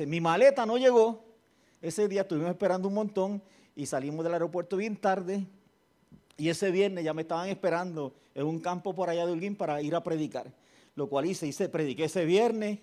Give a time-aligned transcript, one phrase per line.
[0.00, 1.22] Mi maleta no llegó.
[1.82, 3.42] Ese día estuvimos esperando un montón
[3.76, 5.44] y salimos del aeropuerto bien tarde.
[6.38, 9.82] Y ese viernes ya me estaban esperando en un campo por allá de Holguín para
[9.82, 10.50] ir a predicar.
[10.94, 12.78] Lo cual hice, hice, prediqué ese viernes.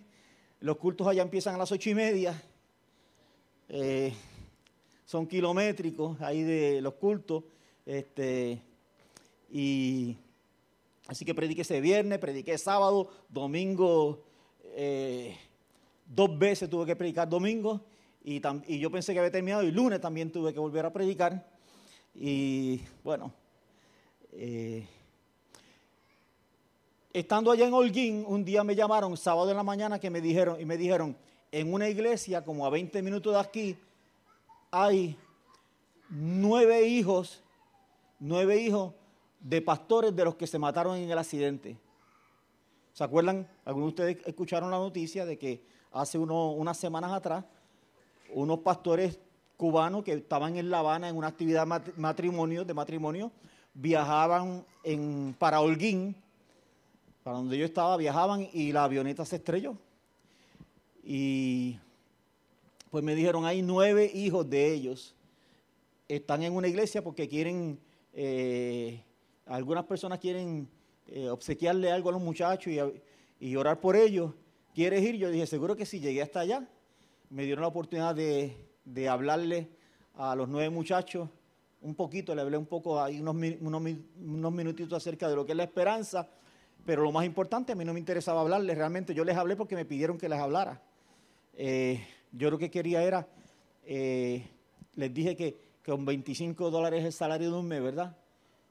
[0.59, 2.41] Los cultos allá empiezan a las ocho y media.
[3.69, 4.13] Eh,
[5.05, 7.43] son kilométricos ahí de los cultos.
[7.85, 8.61] Este,
[9.51, 10.15] y
[11.07, 14.23] así que prediqué ese viernes, prediqué sábado, domingo,
[14.75, 15.35] eh,
[16.09, 17.81] dos veces tuve que predicar domingo.
[18.23, 18.41] Y,
[18.79, 21.47] yo pensé que había terminado y lunes también tuve que volver a predicar.
[22.13, 23.31] Y bueno,
[24.33, 24.85] eh,
[27.13, 30.59] estando allá en Holguín, un día me llamaron, sábado en la mañana, que me dijeron,
[30.59, 31.15] y me dijeron,
[31.51, 33.77] en una iglesia como a 20 minutos de aquí,
[34.71, 35.17] hay
[36.09, 37.41] nueve hijos,
[38.19, 38.93] nueve hijos
[39.39, 41.77] de pastores de los que se mataron en el accidente.
[42.93, 43.47] ¿Se acuerdan?
[43.63, 47.45] Algunos de ustedes escucharon la noticia de que hace unas semanas atrás,
[48.33, 49.19] unos pastores
[49.57, 53.31] cubanos que estaban en La Habana en una actividad de matrimonio,
[53.73, 54.63] viajaban
[55.37, 56.15] para Holguín,
[57.23, 59.75] para donde yo estaba, viajaban y la avioneta se estrelló.
[61.03, 61.77] Y
[62.89, 65.15] pues me dijeron, hay nueve hijos de ellos,
[66.07, 67.79] están en una iglesia porque quieren,
[68.13, 69.03] eh,
[69.45, 70.67] algunas personas quieren
[71.07, 72.79] eh, obsequiarle algo a los muchachos y,
[73.45, 74.31] y, orar por ellos.
[74.79, 75.17] ¿Quieres ir?
[75.17, 76.65] Yo dije, seguro que sí, llegué hasta allá.
[77.31, 79.67] Me dieron la oportunidad de, hablarle
[80.15, 81.27] a los nueve muchachos
[81.81, 83.81] un poquito, le hablé un poco ahí unos, unos,
[84.23, 86.29] unos minutitos acerca de lo que es la esperanza,
[86.85, 89.75] pero lo más importante, a mí no me interesaba hablarles, realmente yo les hablé porque
[89.75, 90.81] me pidieron que les hablara.
[91.55, 93.27] Eh, yo lo que quería era,
[93.83, 94.47] eh,
[94.95, 98.15] les dije que, con 25 dólares el salario de un mes, ¿verdad?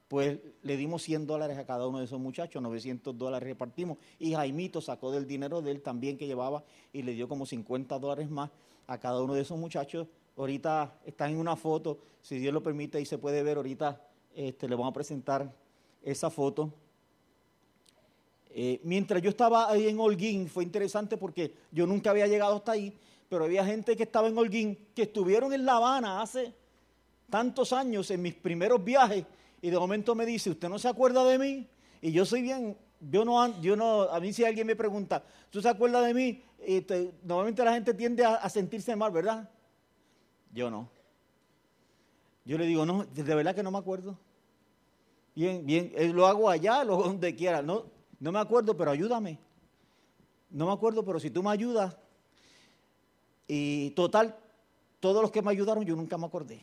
[0.09, 3.99] Pues le dimos 100 dólares a cada uno de esos muchachos, 900 dólares repartimos.
[4.19, 7.99] Y Jaimito sacó del dinero de él también que llevaba y le dio como 50
[7.99, 8.51] dólares más
[8.87, 10.09] a cada uno de esos muchachos.
[10.37, 14.01] Ahorita están en una foto, si Dios lo permite y se puede ver ahorita,
[14.35, 15.53] este, le vamos a presentar
[16.03, 16.73] esa foto.
[18.51, 22.73] Eh, mientras yo estaba ahí en Holguín, fue interesante porque yo nunca había llegado hasta
[22.73, 22.97] ahí,
[23.29, 26.55] pero había gente que estaba en Holguín, que estuvieron en La Habana hace
[27.29, 29.25] tantos años, en mis primeros viajes,
[29.61, 31.69] y de momento me dice, ¿usted no se acuerda de mí?
[32.01, 35.61] Y yo soy bien, yo no, yo no, a mí si alguien me pregunta, ¿tú
[35.61, 36.43] se acuerdas de mí?
[36.67, 36.85] Y
[37.25, 39.49] normalmente la gente tiende a, sentirse mal, ¿verdad?
[40.53, 40.89] Yo no.
[42.45, 44.19] Yo le digo, no, de verdad que no me acuerdo.
[45.35, 47.63] Bien, bien, eh, lo hago allá, lo donde quiera.
[47.63, 47.85] No,
[48.19, 49.39] no me acuerdo, pero ayúdame.
[50.51, 51.97] No me acuerdo, pero si tú me ayudas.
[53.47, 54.37] Y total,
[55.01, 56.61] todos los que me ayudaron, yo nunca me acordé.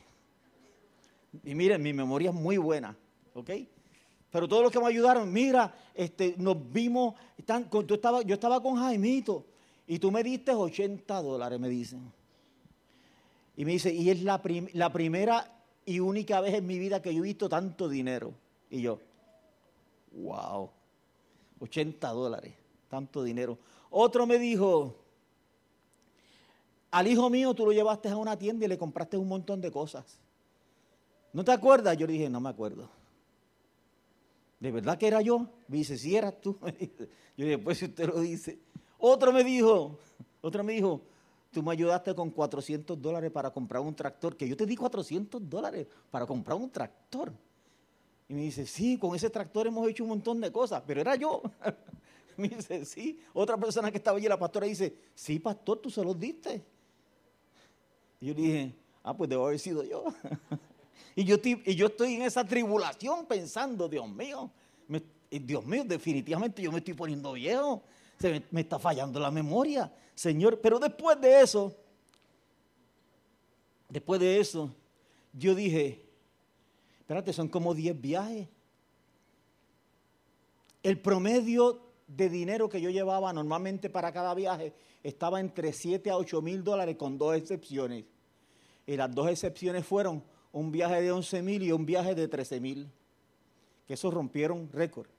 [1.43, 2.95] Y miren, mi memoria es muy buena,
[3.33, 3.51] ¿ok?
[4.31, 8.75] Pero todos los que me ayudaron, mira, este, nos vimos, están, estaba, yo estaba con
[8.75, 9.45] Jaimito
[9.87, 12.11] y tú me diste 80 dólares, me dicen.
[13.55, 14.41] Y me dice, y es la,
[14.73, 18.33] la primera y única vez en mi vida que yo he visto tanto dinero.
[18.69, 18.99] Y yo,
[20.11, 20.69] wow.
[21.59, 22.53] 80 dólares,
[22.89, 23.57] tanto dinero.
[23.89, 24.95] Otro me dijo,
[26.91, 29.71] al hijo mío tú lo llevaste a una tienda y le compraste un montón de
[29.71, 30.19] cosas.
[31.35, 31.97] ¿No te acuerdas?
[31.97, 32.89] Yo le dije, no me acuerdo.
[34.57, 35.39] ¿De verdad que era yo?
[35.67, 36.57] Me dice, si eras tú.
[37.37, 38.57] Yo dije, pues si usted lo dice.
[38.97, 39.99] Otro me dijo,
[40.39, 41.01] otro me dijo,
[41.51, 45.49] tú me ayudaste con 400 dólares para comprar un tractor, que yo te di 400
[45.49, 47.33] dólares para comprar un tractor.
[48.29, 51.17] Y me dice, sí, con ese tractor hemos hecho un montón de cosas, pero era
[51.17, 51.41] yo.
[52.37, 53.19] me dice, sí.
[53.33, 56.63] Otra persona que estaba allí, la pastora, dice, sí, pastor, tú se los diste.
[58.21, 60.05] Y yo dije, ah, pues debo haber sido yo.
[61.15, 64.51] y, yo y yo estoy en esa tribulación pensando, Dios mío,
[65.29, 67.83] Dios mío, definitivamente yo me estoy poniendo viejo.
[68.19, 70.61] Se me, me está fallando la memoria, Señor.
[70.61, 71.75] Pero después de eso,
[73.89, 74.73] después de eso,
[75.33, 76.05] yo dije,
[77.05, 78.47] Espérate, son como 10 viajes.
[80.81, 84.73] El promedio de dinero que yo llevaba normalmente para cada viaje
[85.03, 88.05] estaba entre 7 a 8 mil dólares con dos excepciones.
[88.87, 90.23] Y las dos excepciones fueron
[90.55, 92.87] un viaje de 11 mil y un viaje de 13 mil.
[93.85, 95.09] Que esos rompieron récord.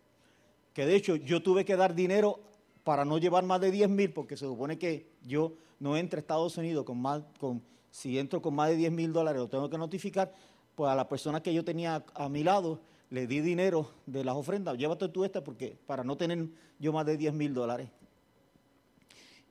[0.73, 2.41] Que de hecho yo tuve que dar dinero
[2.85, 6.23] para no llevar más de 10 mil, porque se supone que yo no entre a
[6.23, 9.69] Estados Unidos con más, con, si entro con más de 10 mil dólares, lo tengo
[9.69, 10.33] que notificar
[10.75, 12.81] pues a la persona que yo tenía a mi lado
[13.11, 16.49] le di dinero de las ofrendas, llévate tú esta porque para no tener
[16.79, 17.89] yo más de 10 mil dólares.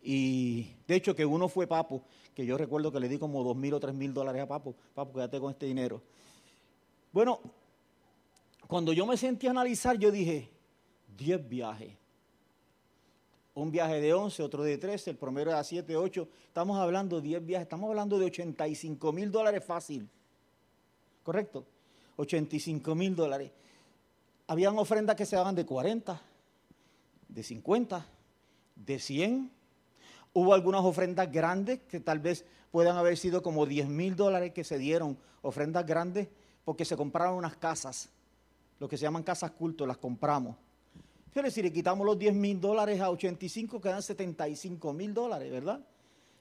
[0.07, 2.03] Y de hecho que uno fue Papo,
[2.35, 4.75] que yo recuerdo que le di como dos mil o tres mil dólares a Papo,
[4.93, 5.99] Papo, quédate con este dinero.
[7.11, 7.39] Bueno,
[8.67, 10.47] cuando yo me sentí a analizar, yo dije,
[11.17, 11.93] 10 viajes.
[13.55, 16.27] un viaje de 11, otro de 13, el promedio era 7, 8.
[16.47, 20.07] Estamos hablando de 10 viajes, estamos hablando de 85 mil dólares fácil.
[21.23, 21.65] ¿Correcto?
[22.17, 23.51] 85 mil dólares.
[24.47, 26.21] Habían ofrendas que se daban de 40,
[27.29, 28.05] de 50,
[28.75, 29.54] de 100.
[30.37, 34.65] Hubo algunas ofrendas grandes que tal vez puedan haber sido como 10 mil dólares que
[34.65, 36.27] se dieron, ofrendas grandes,
[36.65, 38.09] porque se compraron unas casas,
[38.77, 40.57] lo que se llaman casas cultos, las compramos.
[41.31, 45.79] Quiere decir, le quitamos los 10 mil dólares a 85, quedan 75 mil dólares, ¿verdad?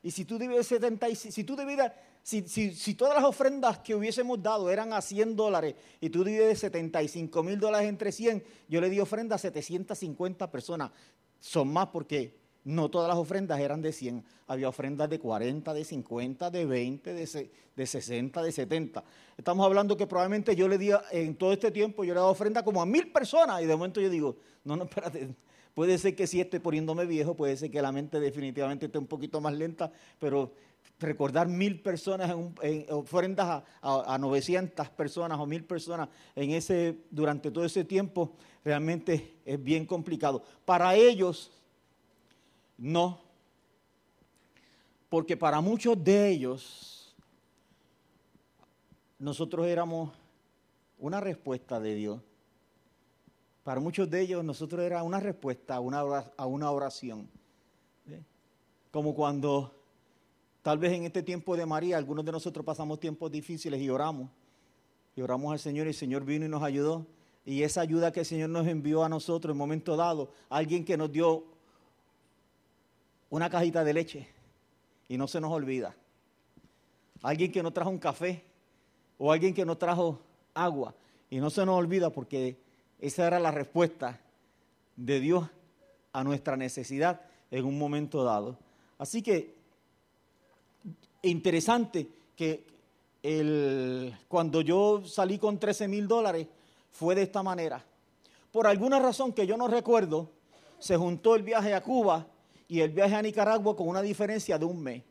[0.02, 1.92] Y si tú divides 75, si tú divides,
[2.24, 6.58] si, si, todas las ofrendas que hubiésemos dado eran a 100 dólares y tú divides
[6.58, 10.90] 75 mil dólares entre 100, yo le di ofrenda a 750 personas.
[11.38, 15.84] Son más porque no todas las ofrendas eran de 100, había ofrendas de 40, de
[15.84, 19.04] 50, de 20, de, de 60, de 70.
[19.36, 22.30] Estamos hablando que probablemente yo le di, en todo este tiempo, yo le he dado
[22.30, 25.34] ofrenda como a mil personas y de momento yo digo, no, no, espérate,
[25.74, 29.06] puede ser que si esté poniéndome viejo, puede ser que la mente definitivamente esté un
[29.06, 30.52] poquito más lenta, pero
[31.00, 37.50] recordar mil personas en, ofrendas a, a, 900 personas o mil personas en ese, durante
[37.50, 38.32] todo ese tiempo,
[38.64, 40.42] realmente es bien complicado.
[40.64, 41.50] Para ellos,
[42.76, 43.20] no,
[45.08, 47.14] porque para muchos de ellos
[49.18, 50.10] nosotros éramos
[50.98, 52.20] una respuesta de Dios.
[53.62, 57.28] Para muchos de ellos nosotros era una respuesta a una, oración.
[58.90, 59.74] Como cuando
[60.62, 64.28] tal vez en este tiempo de María algunos de nosotros pasamos tiempos difíciles y oramos.
[65.16, 67.06] Y oramos al Señor y el Señor vino y nos ayudó.
[67.46, 70.96] Y esa ayuda que el Señor nos envió a nosotros en momento dado, alguien que
[70.96, 71.44] nos dio
[73.34, 74.28] una cajita de leche
[75.08, 75.92] y no se nos olvida.
[77.20, 78.44] Alguien que nos trajo un café
[79.18, 80.20] o alguien que nos trajo
[80.54, 80.94] agua
[81.28, 82.56] y no se nos olvida porque
[83.00, 84.20] esa era la respuesta
[84.94, 85.48] de Dios
[86.12, 88.56] a nuestra necesidad en un momento dado.
[88.98, 89.52] Así que
[91.22, 92.06] interesante
[92.36, 92.64] que
[93.20, 96.46] el, cuando yo salí con 13 mil dólares
[96.92, 97.84] fue de esta manera.
[98.52, 100.30] Por alguna razón que yo no recuerdo,
[100.78, 102.28] se juntó el viaje a Cuba
[102.68, 105.02] y el viaje a Nicaragua con una diferencia de un mes.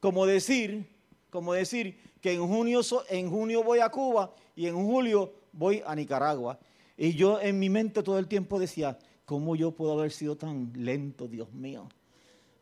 [0.00, 0.86] Como decir,
[1.30, 5.94] como decir que en junio, en junio voy a Cuba y en julio voy a
[5.94, 6.58] Nicaragua.
[6.96, 10.72] Y yo en mi mente todo el tiempo decía, ¿cómo yo puedo haber sido tan
[10.76, 11.88] lento, Dios mío?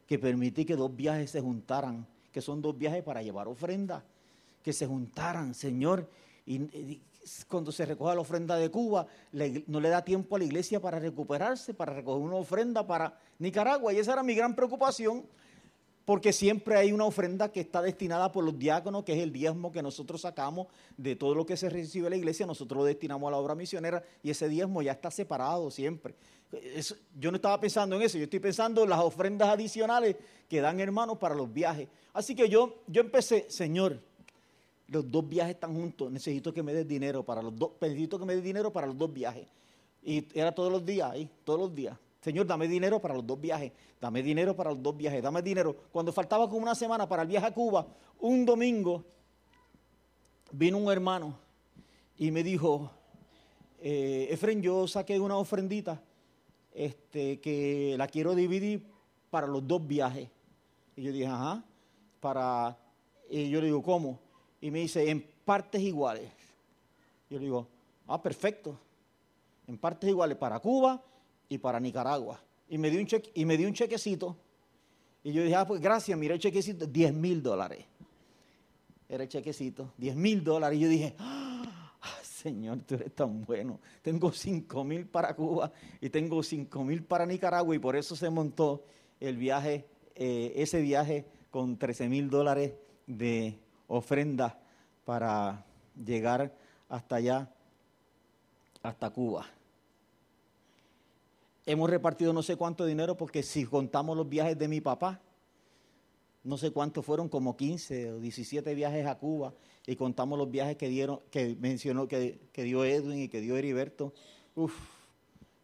[0.06, 4.04] Que permití que dos viajes se juntaran, que son dos viajes para llevar ofrenda,
[4.62, 6.08] que se juntaran, Señor.
[6.46, 7.00] Y,
[7.48, 9.06] cuando se recoge la ofrenda de Cuba,
[9.66, 13.92] no le da tiempo a la iglesia para recuperarse, para recoger una ofrenda para Nicaragua.
[13.92, 15.26] Y esa era mi gran preocupación,
[16.04, 19.70] porque siempre hay una ofrenda que está destinada por los diáconos, que es el diezmo
[19.70, 23.32] que nosotros sacamos de todo lo que se recibe la iglesia, nosotros lo destinamos a
[23.32, 26.14] la obra misionera y ese diezmo ya está separado siempre.
[27.18, 30.16] yo no estaba pensando en eso, yo estoy pensando en las ofrendas adicionales
[30.48, 31.86] que dan hermanos para los viajes.
[32.12, 34.00] Así que yo, yo empecé, Señor,
[34.90, 38.24] los dos viajes están juntos, necesito que me des dinero para los dos, necesito que
[38.24, 39.46] me des dinero para los dos viajes.
[40.02, 41.96] Y era todos los días ahí, todos los días.
[42.20, 45.76] Señor, dame dinero para los dos viajes, dame dinero para los dos viajes, dame dinero.
[45.92, 47.86] Cuando faltaba como una semana para el viaje a Cuba,
[48.18, 49.04] un domingo
[50.50, 51.38] vino un hermano
[52.18, 52.90] y me dijo,
[53.80, 56.02] eh, Efren, yo saqué una ofrendita
[56.74, 58.84] este, que la quiero dividir
[59.30, 60.28] para los dos viajes.
[60.96, 61.64] Y yo dije, ajá,
[62.20, 62.76] para...
[63.30, 64.18] Y yo le digo, ¿cómo?
[64.60, 66.30] Y me dice, en partes iguales.
[67.28, 67.66] Yo le digo,
[68.06, 68.78] ah, perfecto.
[69.66, 71.02] En partes iguales para Cuba
[71.48, 72.40] y para Nicaragua.
[72.68, 74.36] Y me dio un, cheque, y me dio un chequecito.
[75.22, 77.84] Y yo dije, ah, pues gracias, mira el chequecito, 10 mil dólares.
[79.08, 80.78] Era el chequecito, 10 mil dólares.
[80.78, 81.62] Y yo dije, ah,
[82.22, 83.80] Señor, tú eres tan bueno.
[84.02, 87.74] Tengo 5 mil para Cuba y tengo 5 mil para Nicaragua.
[87.74, 88.84] Y por eso se montó
[89.20, 92.72] el viaje, eh, ese viaje con 13 mil dólares
[93.06, 93.58] de
[93.90, 94.56] ofrenda
[95.04, 95.64] para
[96.04, 96.54] llegar
[96.88, 97.50] hasta allá,
[98.82, 99.46] hasta Cuba.
[101.66, 105.20] Hemos repartido no sé cuánto dinero porque si contamos los viajes de mi papá,
[106.42, 109.52] no sé cuántos fueron, como 15 o 17 viajes a Cuba
[109.86, 113.56] y contamos los viajes que dieron, que mencionó, que, que dio Edwin y que dio
[113.56, 114.14] Heriberto.
[114.54, 114.72] Uf,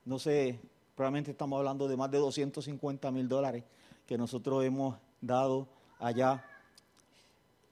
[0.05, 0.61] no sé,
[0.95, 3.65] probablemente estamos hablando de más de 250 mil dólares
[4.07, 5.69] que nosotros hemos dado
[5.99, 6.45] allá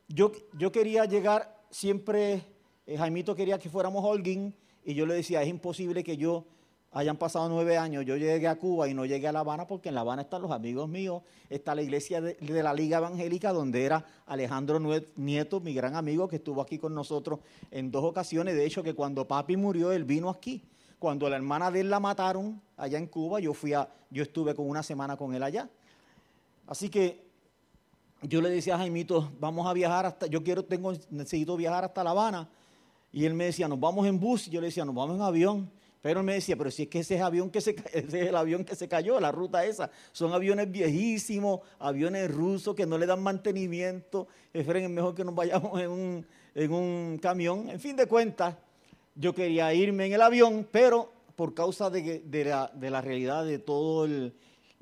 [0.09, 2.45] yo, yo quería llegar, siempre
[2.87, 6.45] eh, Jaimito quería que fuéramos Holguín y yo le decía, es imposible que yo
[6.93, 9.89] hayan pasado nueve años, yo llegué a Cuba y no llegué a La Habana porque
[9.89, 13.85] en La Habana están los amigos míos, está la iglesia de, la Liga Evangélica donde
[13.85, 14.79] era Alejandro
[15.17, 18.95] Nieto, mi gran amigo que estuvo aquí con nosotros en dos ocasiones, de hecho que
[18.95, 20.63] cuando papi murió él vino aquí,
[20.99, 24.55] cuando la hermana de él la mataron allá en Cuba, yo, fui a, yo estuve
[24.55, 25.69] con una semana con él allá.
[26.67, 27.24] Así que
[28.29, 32.03] yo le decía a Jaimito, vamos a viajar hasta, yo quiero, tengo, necesito viajar hasta
[32.03, 32.49] La Habana.
[33.13, 34.49] Y él me decía, nos vamos en bus.
[34.49, 35.71] Y yo le decía, nos vamos en avión.
[36.01, 38.29] Pero él me decía, pero si es que ese es, avión que se, ese es
[38.29, 39.91] el avión que se cayó, la ruta esa.
[40.13, 44.27] Son aviones viejísimos, aviones rusos que no le dan mantenimiento.
[44.53, 47.69] Efren, es mejor que nos vayamos en un, en un camión.
[47.71, 48.57] En fin de cuentas,
[49.15, 53.45] yo quería irme en el avión, pero por causa de, de, la, de la, realidad
[53.45, 54.09] de toda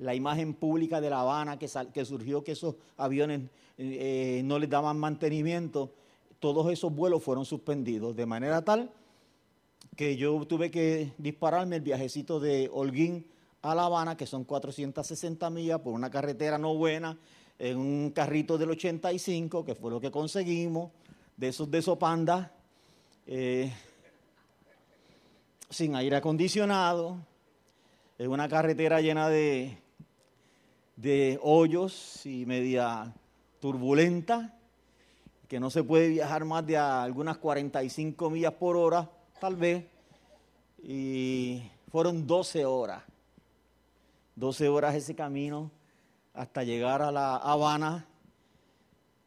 [0.03, 3.43] la imagen pública de La Habana que, que surgió que esos aviones
[3.79, 5.93] eh, no les daban mantenimiento,
[6.41, 8.91] todos esos vuelos fueron suspendidos, de manera tal
[9.97, 13.27] que yo tuve que dispararme el viajecito de Holguín
[13.61, 17.19] a La Habana, que son 460 millas por una carretera no buena,
[17.59, 20.91] en un carrito del 85, que fue lo que conseguimos,
[21.37, 22.53] de esos de Sopanda,
[23.27, 23.73] eh,
[25.69, 27.19] sin aire acondicionado,
[28.19, 29.82] en una carretera llena de,
[30.97, 33.15] de hoyos y media
[33.61, 34.55] turbulenta,
[35.49, 39.85] que no se puede viajar más de algunas 45 millas por hora, tal vez,
[40.83, 43.03] y fueron 12 horas,
[44.37, 45.71] 12 horas ese camino
[46.35, 48.07] hasta llegar a La Habana,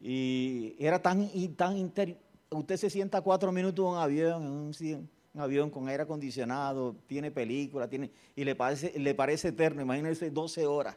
[0.01, 2.17] y era tan, y tan inter...
[2.49, 6.95] usted se sienta cuatro minutos en un avión, en un, un avión con aire acondicionado,
[7.07, 10.95] tiene película, tiene, y le parece, le parece eterno, imagínense 12 horas.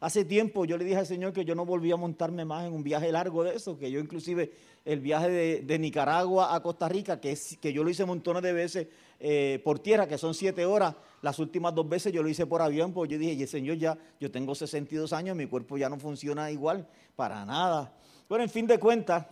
[0.00, 2.72] Hace tiempo yo le dije al Señor que yo no volvía a montarme más en
[2.72, 4.50] un viaje largo de eso, que yo inclusive
[4.86, 5.28] el viaje
[5.60, 8.88] de, Nicaragua a Costa Rica, que, que yo lo hice montones de veces
[9.18, 12.62] eh, por tierra, que son siete horas, las últimas dos veces yo lo hice por
[12.62, 15.98] avión, porque yo dije, y Señor, ya yo tengo 62 años, mi cuerpo ya no
[15.98, 17.94] funciona igual, para nada.
[18.26, 19.26] Bueno, en fin de cuentas,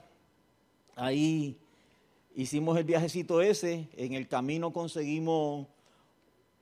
[0.96, 1.58] ahí
[2.34, 5.66] hicimos el viajecito ese, en el camino conseguimos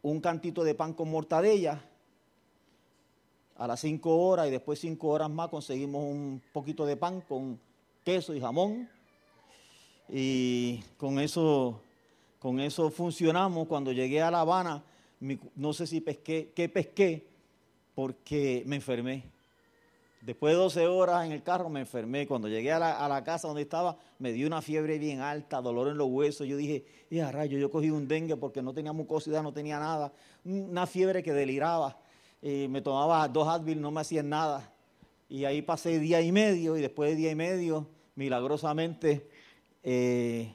[0.00, 1.82] un cantito de pan con mortadella
[3.58, 7.58] a las cinco horas y después cinco horas más conseguimos un poquito de pan con
[8.04, 8.88] queso y jamón.
[10.08, 11.80] Y con eso,
[12.38, 13.66] con eso funcionamos.
[13.66, 14.84] Cuando llegué a La Habana,
[15.54, 17.26] no sé si pesqué, qué pesqué,
[17.94, 19.24] porque me enfermé.
[20.20, 22.26] Después de 12 horas en el carro me enfermé.
[22.26, 25.96] Cuando llegué a la, casa donde estaba, me dio una fiebre bien alta, dolor en
[25.96, 26.46] los huesos.
[26.46, 30.12] Yo dije, ya rayo, yo cogí un dengue porque no tenía mucosidad, no tenía nada.
[30.44, 31.96] Una fiebre que deliraba
[32.46, 34.72] y me tomaba dos Advil, no me hacían nada.
[35.28, 39.28] Y ahí pasé día y medio y después de día y medio, milagrosamente,
[39.82, 40.54] eh,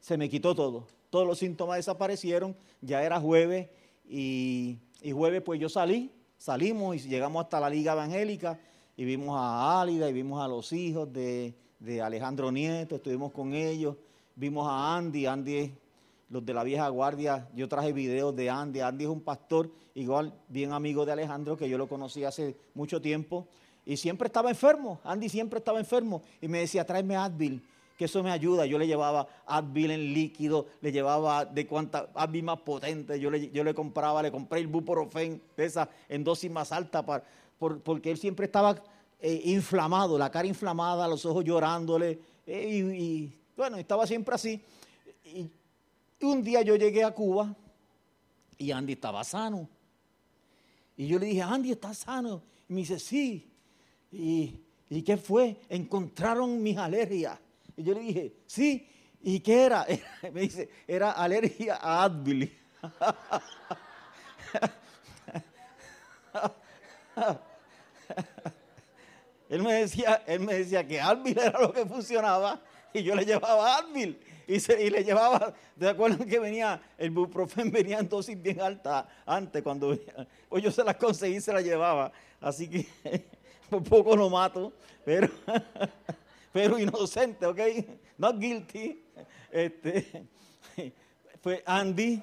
[0.00, 0.86] se me quitó todo.
[1.10, 3.68] Todos los síntomas desaparecieron, ya era jueves
[4.08, 4.78] y,
[5.12, 8.58] jueves pues yo salí, salimos y llegamos hasta la Liga Evangélica
[8.96, 13.52] y vimos a Álida y vimos a los hijos de, de Alejandro Nieto, estuvimos con
[13.52, 13.96] ellos,
[14.34, 15.74] vimos a Andy, Andy
[16.30, 18.80] los de la vieja guardia, yo traje videos de Andy.
[18.80, 23.00] Andy es un pastor, igual bien amigo de Alejandro, que yo lo conocí hace mucho
[23.00, 23.48] tiempo.
[23.86, 26.22] Y siempre estaba enfermo, Andy siempre estaba enfermo.
[26.42, 27.62] Y me decía, tráeme Advil,
[27.96, 28.66] que eso me ayuda.
[28.66, 33.18] Yo le llevaba Advil en líquido, le llevaba de cuánta Advil más potente.
[33.18, 37.24] Yo le, yo le compraba, le compré el Buprofen, esa en dosis más alta, para,
[37.58, 38.76] porque él siempre estaba
[39.18, 42.18] eh, inflamado, la cara inflamada, los ojos llorándole.
[42.46, 44.62] Eh, y, y, bueno, estaba siempre así.
[45.24, 45.50] Y
[46.26, 47.54] un día yo llegué a Cuba
[48.56, 49.68] y Andy estaba sano.
[50.96, 52.42] Y yo le dije, Andy, ¿estás sano?
[52.68, 53.46] Y me dice, sí.
[54.10, 54.58] ¿Y,
[54.90, 55.60] ¿Y qué fue?
[55.68, 57.38] Encontraron mis alergias.
[57.76, 58.88] Y yo le dije, sí.
[59.22, 59.86] ¿Y qué era?
[60.32, 62.52] me dice, era alergia a Advil.
[69.48, 72.60] él, me decía, él me decía que Advil era lo que funcionaba
[72.92, 74.18] y yo le llevaba Advil
[74.48, 79.62] y, le llevaba, ¿te acuerdan que venía, el buprofen venía en dosis bien alta antes
[79.62, 79.96] cuando
[80.48, 82.86] pues yo se las conseguí y se las llevaba, así que
[83.70, 84.72] por poco lo mato,
[85.04, 85.28] pero,
[86.52, 87.60] pero inocente, ¿ok?
[88.16, 89.02] Not guilty.
[89.52, 90.24] Este,
[91.42, 92.22] fue Andy,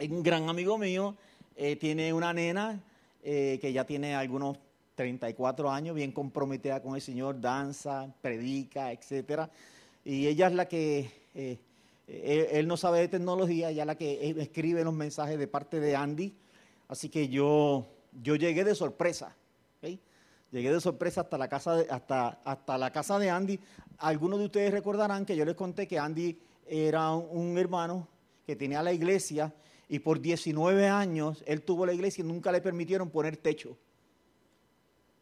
[0.00, 1.16] un gran amigo mío,
[1.56, 2.78] eh, tiene una nena
[3.22, 4.58] eh, que ya tiene algunos
[4.94, 9.48] 34 años, bien comprometida con el Señor, danza, predica, etcétera
[10.04, 11.58] y ella es la que, eh,
[12.06, 15.80] eh, él, no sabe de tecnología, ella es la que escribe los mensajes de parte
[15.80, 16.34] de Andy,
[16.88, 17.86] así que yo,
[18.22, 19.34] yo llegué de sorpresa,
[20.50, 23.58] llegué de sorpresa hasta la, casa de, hasta, hasta la casa de Andy.
[23.98, 28.06] Algunos de ustedes recordarán que yo les conté que Andy era un, hermano
[28.46, 29.52] que tenía la iglesia
[29.88, 33.76] y por 19 años él tuvo la iglesia y nunca le permitieron poner techo.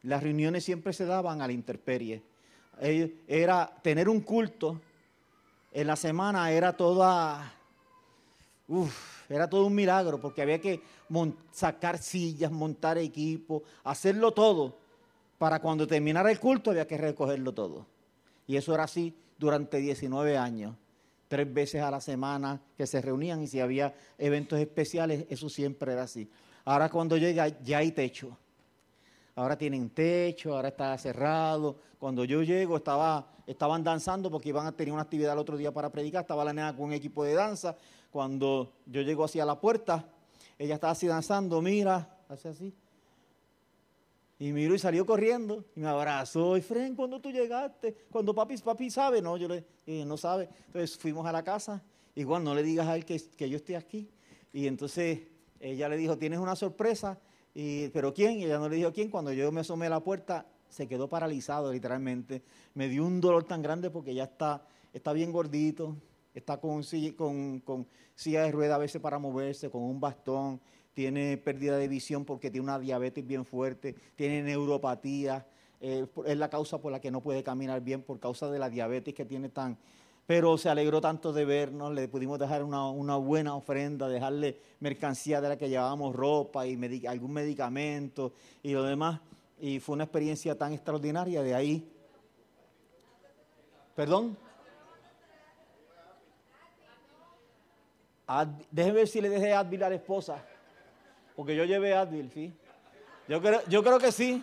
[0.03, 2.23] Las reuniones siempre se daban a la intemperie
[3.29, 4.81] era tener un culto
[5.73, 7.53] en la semana, era toda
[9.29, 10.81] era todo un milagro porque había que
[11.53, 14.79] sacar sillas, montar equipo, hacerlo todo.
[15.39, 17.87] Para cuando terminara el culto había que recogerlo todo.
[18.47, 20.75] Y eso era así durante 19 años.
[21.29, 25.93] Tres veces a la semana que se reunían y si había eventos especiales, eso siempre
[25.93, 26.31] era así.
[26.65, 28.37] Ahora cuando llega ya hay techo.
[29.35, 31.77] Ahora tienen techo, ahora está cerrado.
[31.99, 35.73] Cuando yo llego estaba, estaban danzando porque iban a tener una actividad el otro día
[35.73, 36.23] para predicar.
[36.23, 37.77] Estaba la nena con un equipo de danza.
[38.11, 40.07] Cuando yo llego hacia la puerta,
[40.59, 42.75] ella estaba así danzando, mira, hace así.
[44.39, 46.57] Y miró y salió corriendo y me abrazó.
[46.57, 47.95] Y Fren, cuando tú llegaste?
[48.11, 49.65] Cuando papi, papi sabe, no, yo le
[50.05, 50.49] no sabe.
[50.67, 51.83] Entonces fuimos a la casa.
[52.15, 54.11] Igual no le digas a él que, que yo estoy aquí.
[54.53, 55.21] Y entonces
[55.61, 57.19] ella le dijo, tienes una sorpresa.
[57.55, 58.41] Y, ¿Pero quién?
[58.41, 59.11] Ella no le dijo quién.
[59.11, 62.43] Cuando yo me asomé a la puerta, se quedó paralizado literalmente.
[62.75, 65.97] Me dio un dolor tan grande porque ya está, está bien gordito,
[66.35, 66.83] está con,
[67.17, 70.61] con, con silla de rueda a veces para moverse, con un bastón,
[70.95, 75.47] tiene pérdida de visión porque tiene una diabetes bien fuerte, tiene neuropatía,
[75.81, 78.71] eh, es la causa por la que no puede caminar bien por causa de la
[78.71, 79.77] diabetes que tiene tan...
[80.27, 85.49] Pero se alegró tanto de vernos, le pudimos dejar una, buena ofrenda, dejarle mercancía de
[85.49, 89.21] la que llevábamos ropa y algún medicamento y lo demás.
[89.61, 91.93] Y fue una experiencia tan extraordinaria de ahí.
[93.95, 94.37] ¿Perdón?
[98.71, 100.43] déjeme ver si le dejé Advil a la esposa.
[101.37, 102.53] Porque yo llevé Advil, ¿sí?
[103.29, 104.43] Yo creo, yo creo que sí.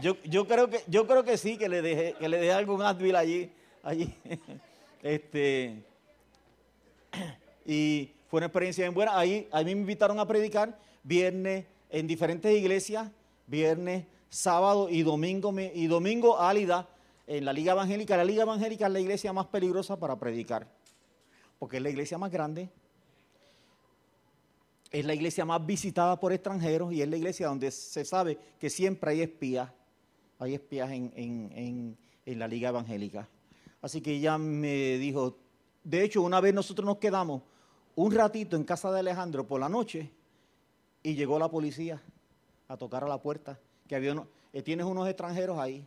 [0.00, 3.16] Yo, creo que, yo creo que sí, que le dejé, que le dejé algún Advil
[3.16, 3.50] allí.
[3.82, 4.14] allí.
[5.02, 5.84] Este,
[7.64, 9.16] y fue una experiencia bien buena.
[9.16, 13.08] Ahí, ahí me invitaron a predicar viernes en diferentes iglesias,
[13.46, 16.88] viernes, sábado y domingo, y domingo álida
[17.26, 18.16] en la Liga Evangélica.
[18.16, 20.66] La Liga Evangélica es la iglesia más peligrosa para predicar,
[21.58, 22.68] porque es la iglesia más grande,
[24.90, 28.70] es la iglesia más visitada por extranjeros y es la iglesia donde se sabe que
[28.70, 29.70] siempre hay espías,
[30.38, 33.28] hay espías en, la Liga Evangélica.
[33.80, 35.36] Así que ella me dijo,
[35.84, 37.42] de hecho, una vez nosotros nos quedamos
[37.94, 40.10] un ratito en casa de Alejandro por la noche
[41.02, 42.02] y llegó la policía
[42.68, 45.86] a tocar a la puerta, que había eh, tienes unos extranjeros ahí.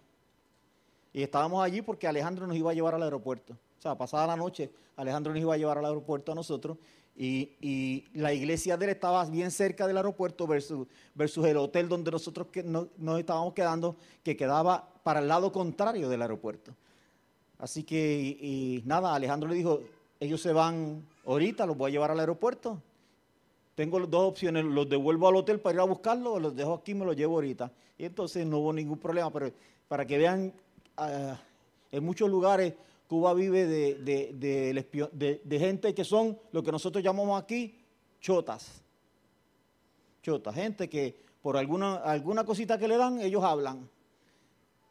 [1.12, 3.54] Y estábamos allí porque Alejandro nos iba a llevar al aeropuerto.
[3.54, 6.78] O sea, pasada la noche, Alejandro nos iba a llevar al aeropuerto a nosotros.
[7.22, 12.12] Y, la iglesia de él estaba bien cerca del aeropuerto versus, versus el hotel donde
[12.12, 16.74] nosotros nos estábamos quedando, que quedaba para el lado contrario del aeropuerto.
[17.58, 19.82] Así que, y, nada, Alejandro le dijo,
[20.20, 22.82] ellos se van ahorita, los voy a llevar al aeropuerto.
[23.76, 26.92] Tengo dos opciones, los devuelvo al hotel para ir a buscarlos o los dejo aquí
[26.92, 27.70] y me los llevo ahorita.
[27.98, 29.52] Y entonces no hubo ningún problema, pero
[29.90, 30.54] para que vean
[31.00, 31.40] Ah,
[31.94, 32.74] en muchos lugares
[33.10, 33.96] Cuba vive de,
[35.44, 37.84] de, gente que son lo que nosotros llamamos aquí
[38.22, 38.84] chotas.
[40.22, 43.90] Chotas, gente que por alguna, alguna cosita que le dan, ellos hablan.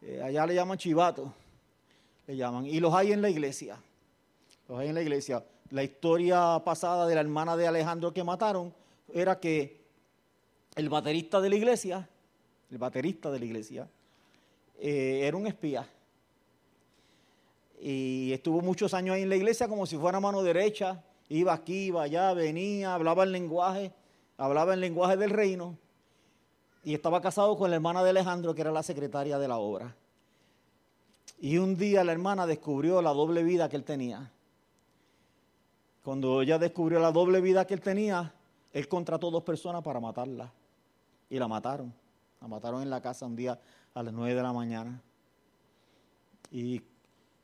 [0.03, 1.33] Eh, allá le llaman chivato,
[2.27, 2.67] le llaman.
[2.67, 3.81] Y los hay en la iglesia.
[4.67, 5.45] Los hay en la iglesia.
[5.71, 8.75] La historia pasada de la hermana de Alejandro que mataron
[9.15, 9.81] era que
[10.75, 12.09] el baterista de la iglesia,
[12.69, 13.89] el baterista de la iglesia,
[14.81, 15.89] eh, era un espía
[17.81, 21.87] y estuvo muchos años ahí en la iglesia como si fuera mano derecha, iba aquí,
[21.87, 23.93] iba allá, venía, hablaba el lenguaje,
[24.37, 25.77] hablaba el lenguaje del reino
[26.85, 29.95] y estaba casado con la hermana de Alejandro, que era la secretaria de la obra.
[31.41, 34.31] Y un día la hermana descubrió la doble vida que él tenía.
[36.03, 38.33] Cuando ella descubrió la doble vida que él tenía,
[38.73, 40.53] él contrató dos personas para matarla.
[41.31, 41.93] Y la mataron.
[42.41, 43.61] La mataron en la casa un día
[43.95, 45.01] a las nueve de la mañana.
[46.51, 46.81] Y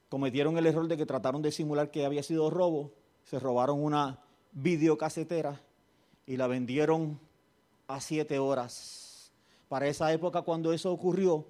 [0.09, 2.93] cometieron el error de que trataron de simular que había sido robo,
[3.25, 4.21] se robaron una
[4.53, 5.61] videocasetera
[6.27, 7.19] y la vendieron
[7.87, 9.33] a siete horas.
[9.69, 11.47] Para esa época, cuando eso ocurrió,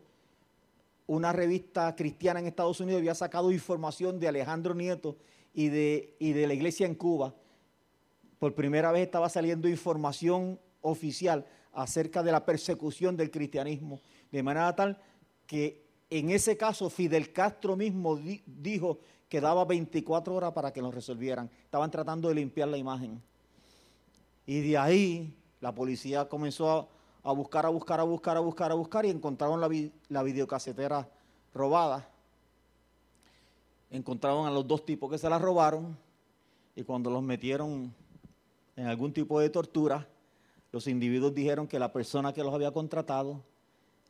[1.07, 5.17] una revista cristiana en Estados Unidos había sacado información de Alejandro Nieto
[5.53, 7.35] y de, y de la iglesia en Cuba.
[8.39, 14.75] Por primera vez estaba saliendo información oficial acerca de la persecución del cristianismo, de manera
[14.75, 14.99] tal
[15.47, 15.84] que
[16.19, 21.51] en ese caso, Fidel Castro mismo dijo que daba 24 horas para que lo resolvieran.
[21.65, 23.21] Estaban tratando de limpiar la imagen.
[24.47, 26.89] Y de ahí la policía comenzó
[27.25, 29.69] a, buscar, a buscar, a buscar, a buscar, a buscar y encontraron la,
[30.09, 31.09] la videocasetera
[31.53, 32.09] robada.
[33.91, 35.99] Encontraron a los dos tipos que se la robaron
[36.77, 37.93] y cuando los metieron
[38.77, 40.07] en algún tipo de tortura,
[40.71, 43.43] los individuos dijeron que la persona que los había contratado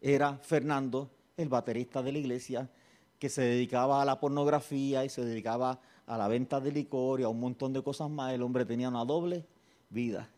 [0.02, 2.68] era Fernando el baterista de la iglesia,
[3.18, 7.24] que se dedicaba a la pornografía y se dedicaba a la venta de licor y
[7.24, 9.44] a un montón de cosas más, el hombre tenía una doble
[9.90, 10.28] vida.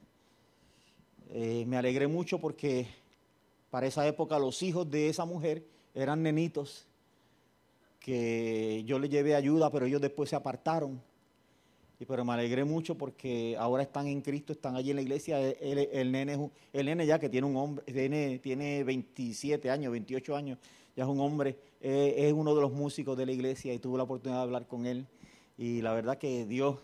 [1.31, 2.87] Eh, me alegré mucho porque
[3.71, 6.87] para esa época los hijos de esa mujer eran nenitos
[7.99, 11.03] que yo les llevé ayuda, pero ellos después se apartaron.
[11.99, 15.41] Y pero me alegré mucho porque ahora están en Cristo, están allí en la iglesia.
[15.41, 20.59] El, nene, el nene ya que tiene un hombre, tiene, tiene 27 años, 28 años,
[20.95, 23.97] ya es un hombre, eh, es uno de los músicos de la iglesia y tuve
[23.97, 25.07] la oportunidad de hablar con él.
[25.57, 26.81] Y la verdad que Dios,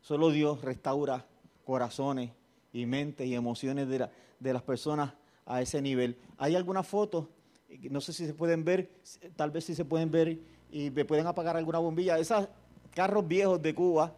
[0.00, 1.26] solo Dios restaura
[1.64, 2.30] corazones
[2.72, 5.12] y mentes y emociones de, de las personas
[5.44, 6.16] a ese nivel.
[6.38, 7.26] Hay algunas fotos,
[7.90, 8.90] no sé si se pueden ver,
[9.34, 10.38] tal vez si se pueden ver
[10.70, 12.18] y me pueden apagar alguna bombilla.
[12.18, 12.48] Esos
[12.94, 14.14] carros viejos de Cuba,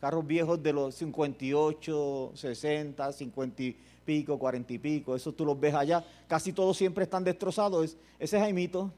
[0.00, 5.58] carros viejos de los 58, 60, 50 y pico, 40 y pico, esos tú los
[5.58, 7.96] ves allá, casi todos siempre están destrozados.
[8.18, 8.90] ese es Jaimito,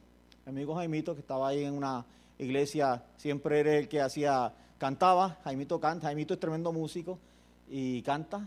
[0.47, 2.05] amigo Jaimito, que estaba ahí en una
[2.39, 7.19] iglesia, siempre era el que hacía, cantaba, Jaimito canta, Jaimito es tremendo músico
[7.69, 8.47] y canta,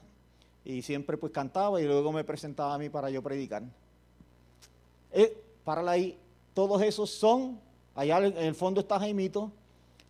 [0.64, 3.64] y siempre pues cantaba y luego me presentaba a mí para yo predicar.
[5.12, 6.18] Eh, para ahí,
[6.54, 7.60] todos esos son,
[7.94, 9.52] allá en el fondo está Jaimito,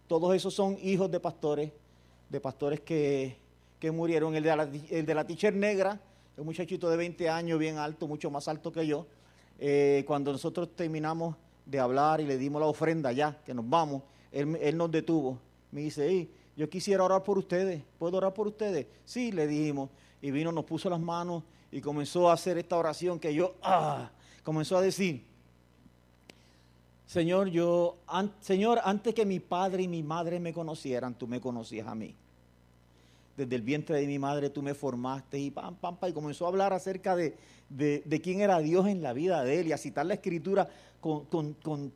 [0.08, 1.72] todos esos son hijos de pastores,
[2.34, 3.38] de pastores que,
[3.92, 4.34] murieron.
[4.36, 6.02] El de, la, el de la teacher negra,
[6.36, 9.06] un muchachito de 20 años, bien alto, mucho más alto que yo.
[9.60, 14.02] Eh, cuando nosotros terminamos de hablar y le dimos la ofrenda ya, que nos vamos,
[14.32, 15.38] él, nos detuvo.
[15.72, 18.88] Me dice, yo quisiera orar por ustedes, ¿puedo orar por ustedes?
[19.06, 19.92] Sí, le dijimos.
[20.20, 24.10] Y vino, nos puso las manos y comenzó a hacer esta oración que yo, ah,
[24.44, 25.24] comenzó a decir,
[27.06, 27.98] Señor, yo,
[28.40, 32.16] Señor, antes que mi padre y mi madre me conocieran, tú me conocías a mí.
[33.36, 36.46] Desde el vientre de mi madre tú me formaste y pam, pam, pam, y comenzó
[36.46, 37.36] a hablar acerca de,
[37.70, 40.70] de, quién era Dios en la vida de él y a citar la escritura
[41.02, 41.92] con, con,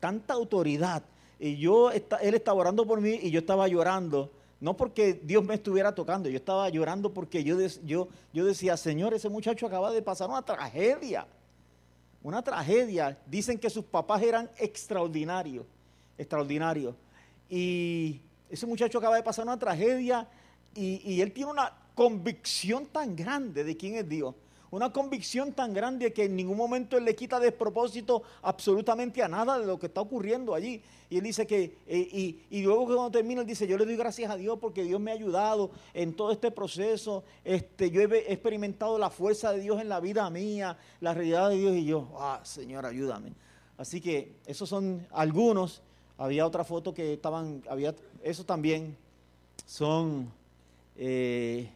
[0.00, 1.02] tanta autoridad.
[1.38, 4.30] Y yo, él estaba orando por mí y yo estaba llorando.
[4.60, 9.12] No porque Dios me estuviera tocando, yo estaba llorando porque yo, yo, yo decía, Señor,
[9.14, 11.26] ese muchacho acaba de pasar una tragedia
[12.22, 13.18] una tragedia.
[13.26, 15.66] Dicen que sus papás eran extraordinarios,
[16.16, 16.94] extraordinarios.
[17.48, 20.28] Y ese muchacho acaba de pasar una tragedia
[20.74, 24.34] y, él tiene una convicción tan grande de quién es Dios.
[24.72, 29.58] Una convicción tan grande que en ningún momento él le quita despropósito absolutamente a nada
[29.58, 30.80] de lo que está ocurriendo allí.
[31.10, 33.84] Y él dice que, eh, y, y, luego que cuando termina, él dice, yo le
[33.84, 37.22] doy gracias a Dios porque Dios me ha ayudado en todo este proceso.
[37.44, 41.56] Este, yo he experimentado la fuerza de Dios en la vida mía, la realidad de
[41.56, 41.76] Dios.
[41.76, 43.34] Y yo, ah, Señor, ayúdame.
[43.76, 45.82] Así que esos son algunos.
[46.16, 48.96] Había otra foto que estaban, había, eso también
[49.66, 50.32] son
[50.96, 51.70] eh,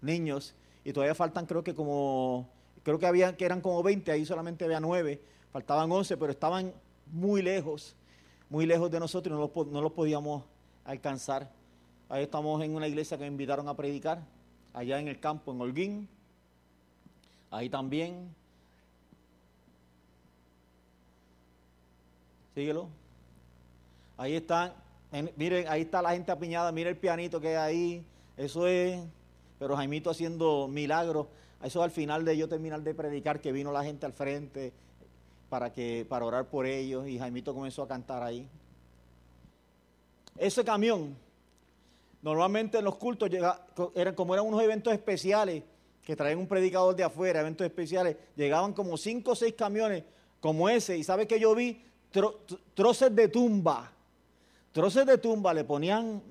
[0.00, 0.54] niños.
[0.88, 2.48] Y todavía faltan creo que como,
[2.82, 5.20] creo que, había, que eran como 20, ahí solamente había 9,
[5.52, 6.72] faltaban 11, pero estaban
[7.12, 7.94] muy lejos
[8.50, 10.44] muy lejos de nosotros y no los, no podíamos
[10.84, 11.50] alcanzar.
[12.08, 14.22] Ahí estamos en una iglesia que me invitaron a predicar,
[14.72, 16.08] allá en el campo, en Holguín.
[17.50, 18.34] Ahí también.
[22.54, 22.88] Síguelo.
[24.16, 24.72] Ahí están,
[25.36, 28.04] miren, ahí está la gente apiñada, miren el pianito que hay ahí.
[28.36, 29.00] Eso es,
[29.58, 31.26] pero Jaimito haciendo milagros.
[31.62, 34.72] Eso al final de yo terminar de predicar, que vino la gente al frente,
[35.48, 38.46] para, que, para orar por ellos y Jaimito comenzó a cantar ahí.
[40.36, 41.16] Ese camión,
[42.22, 43.30] normalmente en los cultos
[44.14, 45.62] como eran unos eventos especiales
[46.04, 50.04] que traían un predicador de afuera, eventos especiales, llegaban como cinco o seis camiones
[50.40, 51.82] como ese y sabe que yo vi
[52.74, 53.90] troces de tumba,
[54.72, 56.22] troces de tumba, le ponían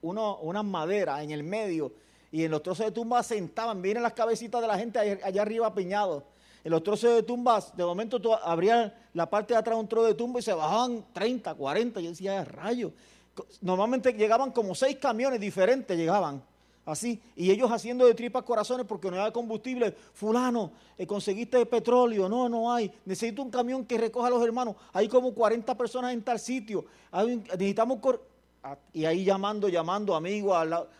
[0.00, 1.92] unas maderas en el medio
[2.30, 5.74] y en los troces de tumba sentaban, vienen las cabecitas de la gente allá, arriba
[5.74, 6.24] piñados
[6.64, 10.06] en los trozos de tumbas, de momento tú abrías la parte de atrás un trozo
[10.06, 12.00] de tumba y se bajaban 30, 40.
[12.00, 12.92] Yo decía, rayo.
[13.60, 16.42] Normalmente llegaban como seis camiones diferentes, llegaban
[16.84, 19.94] así, y ellos haciendo de tripas corazones porque no había combustible.
[20.12, 22.92] Fulano, eh, conseguiste petróleo, no, no hay.
[23.04, 24.76] Necesito un camión que recoja a los hermanos.
[24.92, 26.86] Hay como 40 personas en tal sitio.
[27.12, 27.98] necesitamos.
[28.92, 30.56] Y ahí llamando, llamando amigos,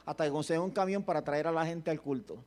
[0.07, 2.39] hasta que consiguen un camión para traer a la gente al culto.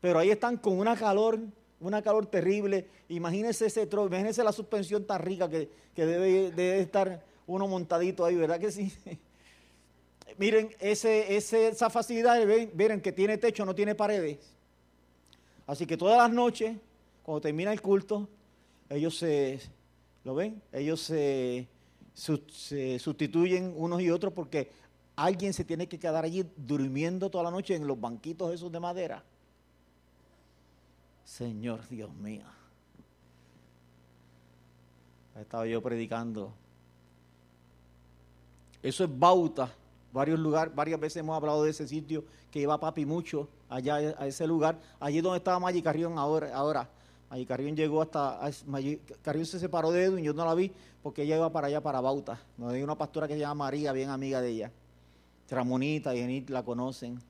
[0.00, 1.40] Pero ahí están con una calor
[1.80, 2.86] una calor terrible.
[3.08, 8.60] Imagínense ese trozo, imagínense la suspensión tan rica que, debe, estar uno montadito ahí, ¿verdad
[8.60, 8.92] que sí?
[10.38, 12.38] Miren, ese, esa facilidad,
[12.74, 14.38] miren que tiene techo, no tiene paredes.
[15.66, 16.76] Así que todas las noches,
[17.22, 18.28] cuando termina el culto,
[18.90, 19.60] ellos se,
[20.24, 20.60] ¿lo ven?
[20.72, 21.68] Ellos se,
[22.16, 24.72] se sustituyen unos y otros porque
[25.16, 28.80] alguien se tiene que quedar allí durmiendo toda la noche en los banquitos esos de
[28.80, 29.22] madera.
[31.24, 32.44] Señor Dios mío.
[35.38, 36.52] Estaba yo predicando
[38.82, 39.70] Eso es Bauta.
[40.12, 44.26] Varios lugares, varias veces hemos hablado de ese sitio que iba papi mucho allá a
[44.26, 44.80] ese lugar.
[44.98, 46.56] Allí donde estaba Carrión ahora.
[46.56, 46.88] ahora.
[47.30, 48.40] Maggie Carrión llegó hasta.
[49.22, 52.00] Carrión se separó de Edwin, yo no la vi porque ella iba para allá, para
[52.00, 52.40] Bauta.
[52.56, 54.72] Donde hay una pastora que se llama María, bien amiga de ella.
[55.46, 57.20] Tramonita y Enid la conocen.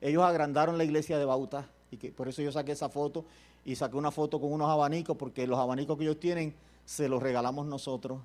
[0.00, 3.24] Ellos agrandaron la iglesia de Bauta y que por eso yo saqué esa foto
[3.64, 7.22] y saqué una foto con unos abanicos porque los abanicos que ellos tienen se los
[7.22, 8.20] regalamos nosotros.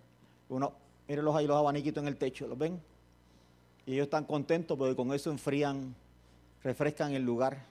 [0.49, 0.73] Uno,
[1.07, 2.79] mírenlos ahí los abaniquitos en el techo, ¿los ven?
[3.85, 5.93] Y ellos están contentos porque con eso enfrían,
[6.63, 7.65] refrescan el lugar.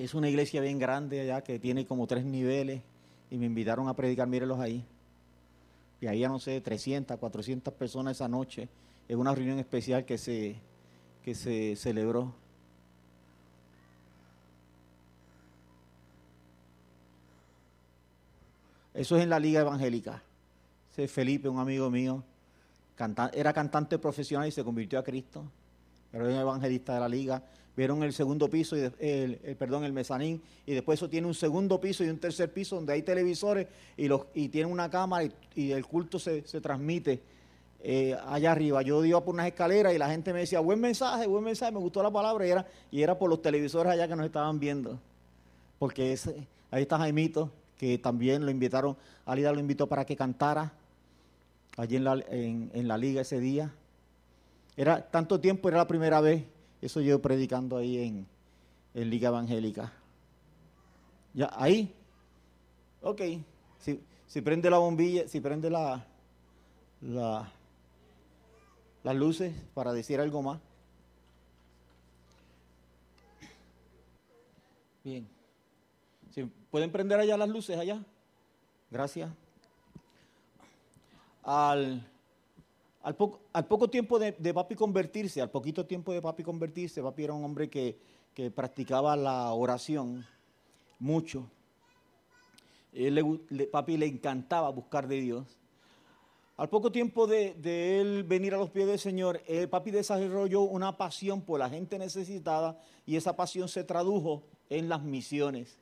[0.00, 2.80] Es una iglesia bien grande allá que tiene como tres niveles
[3.30, 4.82] y me invitaron a predicar, mírenlos ahí.
[6.00, 8.70] Y ahí, no sé, 300, 400 personas esa noche
[9.08, 10.56] en una reunión especial que se,
[11.22, 12.32] que se celebró.
[18.94, 20.22] Eso es en la Liga Evangélica.
[20.92, 22.24] Ese es Felipe, un amigo mío,
[23.34, 25.44] era cantante profesional y se convirtió a Cristo.
[26.10, 27.42] Era un evangelista de la Liga.
[27.80, 31.80] Vieron el segundo piso, y el, perdón, el mezanín, y después eso tiene un segundo
[31.80, 35.70] piso y un tercer piso donde hay televisores y, los, y tiene una cámara y,
[35.70, 37.22] el culto se, se transmite
[37.82, 38.82] eh, allá arriba.
[38.82, 41.78] Yo iba por unas escaleras y la gente me decía, buen mensaje, buen mensaje, me
[41.78, 44.98] gustó la palabra y era, y era por los televisores allá que nos estaban viendo.
[45.78, 50.70] Porque ese, ahí está Jaimito, que también lo invitaron, Alida lo invitó para que cantara
[51.78, 53.72] allí en la, en, la liga ese día.
[54.76, 56.44] Era tanto tiempo, era la primera vez,
[56.80, 58.26] eso yo predicando ahí en,
[58.94, 59.92] en Liga Evangélica.
[61.34, 61.94] Ya, ahí,
[63.02, 63.20] ok,
[63.78, 66.04] si, si prende la bombilla, si prende la,
[67.00, 67.52] la,
[69.02, 70.60] las luces para decir algo más.
[75.04, 75.26] Bien.
[76.30, 78.04] ¿Si ¿Pueden prender allá las luces allá?
[78.90, 79.30] Gracias.
[81.42, 82.06] Al,
[83.02, 87.44] al, poco, tiempo de, papi convertirse, al poquito tiempo de papi convertirse, papi era un
[87.44, 87.98] hombre que,
[88.54, 90.24] practicaba la oración
[90.98, 91.50] mucho.
[93.70, 95.46] papi le encantaba buscar de Dios.
[96.56, 100.98] Al poco tiempo de, él venir a los pies del Señor, el papi desarrolló una
[100.98, 105.78] pasión por la gente necesitada y esa pasión se tradujo en las misiones,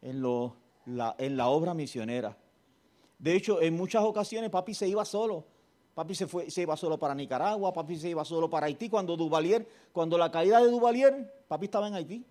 [0.00, 2.36] en, la, en la obra misionera.
[3.18, 5.44] De hecho, en muchas ocasiones papi se iba solo.
[6.00, 8.88] Papi se, se iba solo para Nicaragua, papi se iba solo para Haití.
[8.88, 12.24] Cuando Duvalier, cuando la caída de Duvalier, papi estaba en Haití.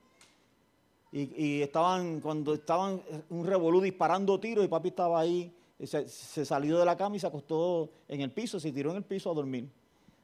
[1.11, 5.53] Y, estaban, cuando estaban un revolú disparando tiros y papi estaba ahí
[5.83, 9.03] se, salió de la cama y se acostó en el piso, se tiró en el
[9.03, 9.69] piso a dormir.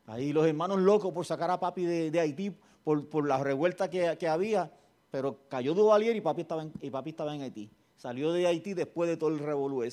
[0.07, 2.51] Ahí los hermanos locos por sacar a papi de, Haití,
[2.83, 4.71] por, la revuelta que, había,
[5.11, 7.69] pero cayó Duvalier y papi, estaba y papi estaba en Haití.
[7.97, 9.83] Salió de Haití después de todo el revolú.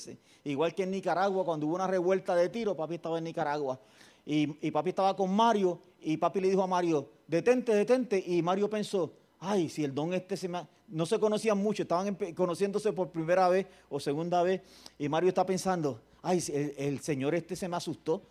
[0.43, 3.79] Igual que en Nicaragua, cuando hubo una revuelta de tiro, papi estaba en Nicaragua.
[4.25, 8.23] Y, y papi estaba con Mario y papi le dijo a Mario, detente, detente.
[8.25, 10.65] Y Mario pensó, ay, si el don este se me...
[10.87, 14.61] No se conocían mucho, estaban conociéndose por primera vez o segunda vez,
[14.99, 16.43] y Mario está pensando, ay,
[16.77, 18.21] el, señor este se me asustó,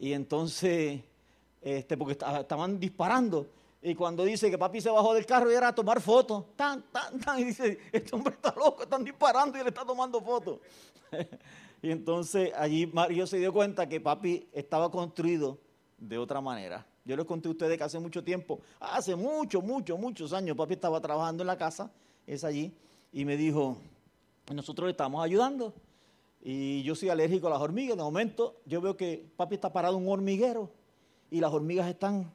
[0.00, 1.00] y entonces,
[1.62, 3.46] este, porque estaban disparando,
[3.86, 6.82] y cuando dice que papi se bajó del carro y era a tomar fotos, tan,
[6.90, 10.58] tan, tan, y dice, este hombre está loco, están disparando y él está tomando fotos.
[11.82, 15.58] y entonces allí Mario se dio cuenta que papi estaba construido
[15.98, 16.86] de otra manera.
[17.04, 20.72] Yo les conté a ustedes que hace mucho tiempo, hace mucho, mucho, muchos años, papi
[20.72, 21.92] estaba trabajando en la casa,
[22.26, 22.74] es allí,
[23.12, 23.76] y me dijo,
[24.50, 25.74] nosotros le estamos ayudando.
[26.40, 27.98] Y yo soy alérgico a las hormigas.
[27.98, 30.70] De momento, yo veo que papi está parado en un hormiguero
[31.30, 32.32] y las hormigas están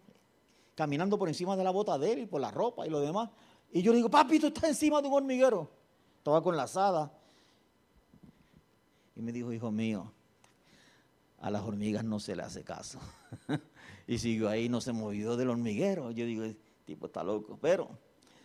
[0.79, 3.29] caminando por encima de la bota de él y por la ropa y lo demás.
[3.69, 5.69] Y yo le digo, papi, tú estás encima de un hormiguero.
[6.19, 7.11] Estaba con la asada.
[9.13, 10.09] Y me dijo, hijo mío,
[11.41, 12.97] a las hormigas no se le hace caso.
[14.07, 16.11] y siguió ahí, no se movió del hormiguero.
[16.11, 17.59] Yo digo, este tipo está loco.
[17.61, 17.89] Pero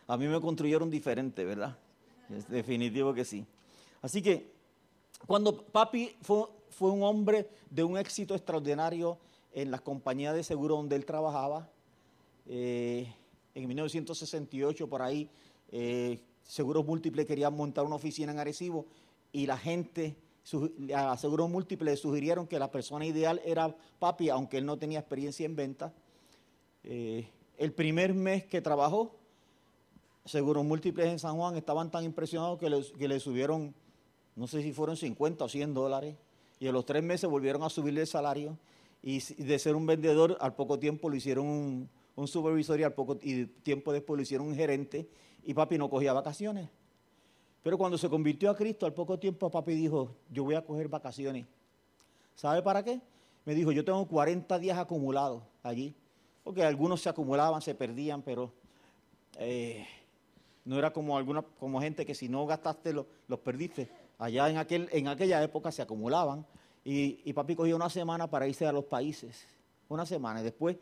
[0.09, 1.79] a mí me construyeron diferente, ¿verdad?
[2.31, 3.47] Es definitivo que sí.
[4.03, 4.51] Así que
[5.25, 9.19] cuando papi fue, fue un hombre de un éxito extraordinario
[9.53, 11.71] en las compañías de seguro donde él trabajaba,
[12.47, 13.13] eh,
[13.55, 15.31] en 1968 por ahí,
[15.71, 18.87] eh, Seguros Múltiples quería montar una oficina en Arecibo
[19.33, 20.17] y la gente
[20.95, 25.47] a Seguros Múltiples sugirieron que la persona ideal era papi, aunque él no tenía experiencia
[25.47, 25.95] en venta.
[26.83, 27.27] Eh,
[27.57, 29.17] el primer mes que trabajó,
[30.27, 33.75] Seguros Múltiples en San Juan estaban tan impresionados que le, subieron,
[34.37, 36.17] no sé si fueron 50 o 100 dólares,
[36.61, 38.59] y en los tres meses volvieron a subirle el salario,
[39.03, 42.95] y de ser un vendedor, al poco tiempo lo hicieron un, un supervisor y al
[42.95, 45.09] poco y tiempo después lo hicieron un gerente,
[45.43, 46.69] y papi no cogía vacaciones.
[47.63, 50.89] Pero cuando se convirtió a Cristo, al poco tiempo papi dijo, yo voy a coger
[50.89, 51.47] vacaciones.
[52.35, 53.01] ¿Sabe para qué?
[53.45, 55.95] me dijo, yo tengo 40 días acumulados allí,
[56.43, 58.53] porque algunos se acumulaban, se perdían, pero
[59.39, 59.87] eh,
[60.65, 63.91] no era como alguna, como gente que si no gastaste los perdiste.
[64.19, 66.47] Allá en, aquel, en aquella época se acumulaban
[66.85, 69.47] y, y papi cogió una semana para irse a los países,
[69.89, 70.77] una semana, y después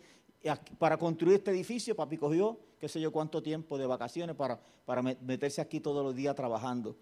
[0.79, 5.03] para construir este edificio, papi cogió qué sé yo cuánto tiempo de vacaciones para, para
[5.03, 6.97] meterse aquí todos los días trabajando.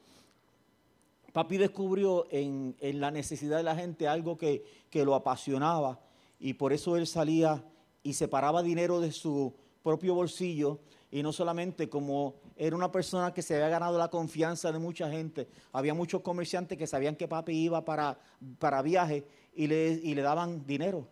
[1.33, 5.99] Papi descubrió en, la necesidad de la gente algo que, que lo apasionaba
[6.39, 7.65] y por eso él salía
[8.03, 13.41] y separaba dinero de su propio bolsillo y no solamente como era una persona que
[13.41, 17.53] se había ganado la confianza de mucha gente, había muchos comerciantes que sabían que papi
[17.53, 18.19] iba para,
[18.59, 19.25] para viaje
[19.55, 21.09] y le, y le daban dinero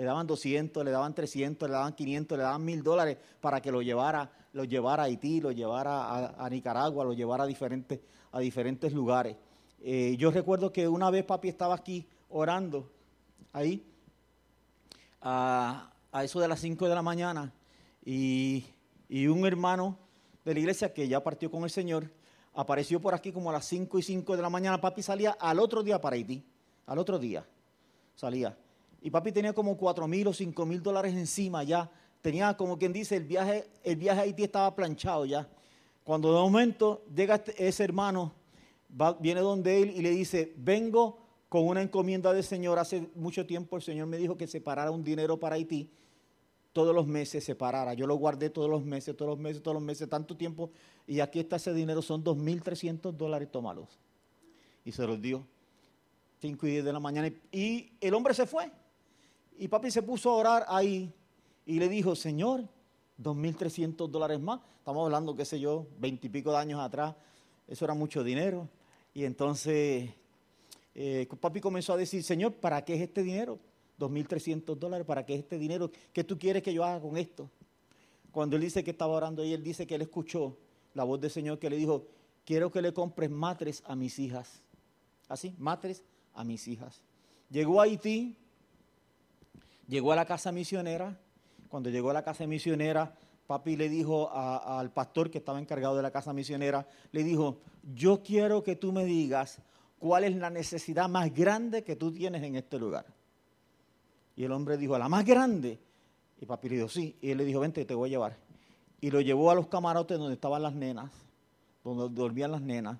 [0.00, 3.70] le daban 200, le daban 300, le daban 500, le daban 1000 dólares para que
[3.70, 8.00] lo llevara, lo llevara a Haití, lo llevara a, Nicaragua, lo llevara a diferentes,
[8.32, 9.36] a diferentes lugares.
[9.82, 12.90] Eh, yo recuerdo que una vez papi estaba aquí orando,
[13.52, 13.84] ahí,
[15.20, 17.52] a, eso de las 5 de la mañana,
[18.02, 18.64] y,
[19.06, 19.98] y, un hermano
[20.46, 22.10] de la iglesia que ya partió con el Señor,
[22.54, 25.60] apareció por aquí como a las 5 y 5 de la mañana, papi salía al
[25.60, 26.42] otro día para Haití,
[26.86, 27.44] al otro día
[28.14, 28.56] salía.
[29.02, 31.90] Y papi tenía como cuatro mil o cinco mil dólares encima ya.
[32.20, 35.48] Tenía como quien dice, el viaje, el viaje a Haití estaba planchado ya.
[36.04, 38.32] Cuando de momento llega este, ese hermano,
[39.20, 42.78] viene donde él y le dice, vengo con una encomienda del Señor.
[42.78, 45.90] Hace mucho tiempo el Señor me dijo que separara un dinero para Haití.
[46.72, 47.94] Todos los meses separara.
[47.94, 50.70] Yo lo guardé todos los meses, todos los meses, todos los meses, tanto tiempo.
[51.06, 53.88] Y aquí está ese dinero, son 2.300 dólares, tómalos.
[54.84, 55.44] Y se los dio.
[56.40, 57.32] 5 y 10 de la mañana.
[57.50, 58.70] Y el hombre se fue.
[59.60, 61.12] Y papi se puso a orar ahí
[61.66, 62.66] y le dijo, Señor,
[63.22, 64.62] 2.300 dólares más.
[64.78, 67.14] Estamos hablando, qué sé yo, veintipico de años atrás.
[67.68, 68.70] Eso era mucho dinero.
[69.12, 70.08] Y entonces
[70.94, 73.58] eh, papi comenzó a decir, Señor, ¿para qué es este dinero?
[73.98, 75.90] 2.300 dólares, ¿para qué es este dinero?
[76.14, 77.50] ¿Qué tú quieres que yo haga con esto?
[78.32, 80.56] Cuando él dice que estaba orando y él dice que él escuchó
[80.94, 82.06] la voz del Señor que le dijo,
[82.46, 84.62] quiero que le compres matres a mis hijas.
[85.28, 87.02] Así, matres a mis hijas.
[87.50, 88.38] Llegó a Haití,
[89.90, 91.18] Llegó a la casa misionera.
[91.68, 93.12] Cuando llegó a la casa misionera,
[93.48, 97.58] papi le dijo al pastor que estaba encargado de la casa misionera, le dijo,
[97.92, 99.60] yo quiero que tú me digas
[99.98, 103.04] cuál es la necesidad más grande que tú tienes en este lugar.
[104.36, 105.80] Y el hombre dijo, la más grande.
[106.40, 107.16] Y papi le dijo, sí.
[107.20, 108.36] Y él le dijo, vente, te voy a llevar.
[109.00, 111.10] Y lo llevó a los camarotes donde estaban las nenas,
[111.82, 112.98] donde dormían las nenas,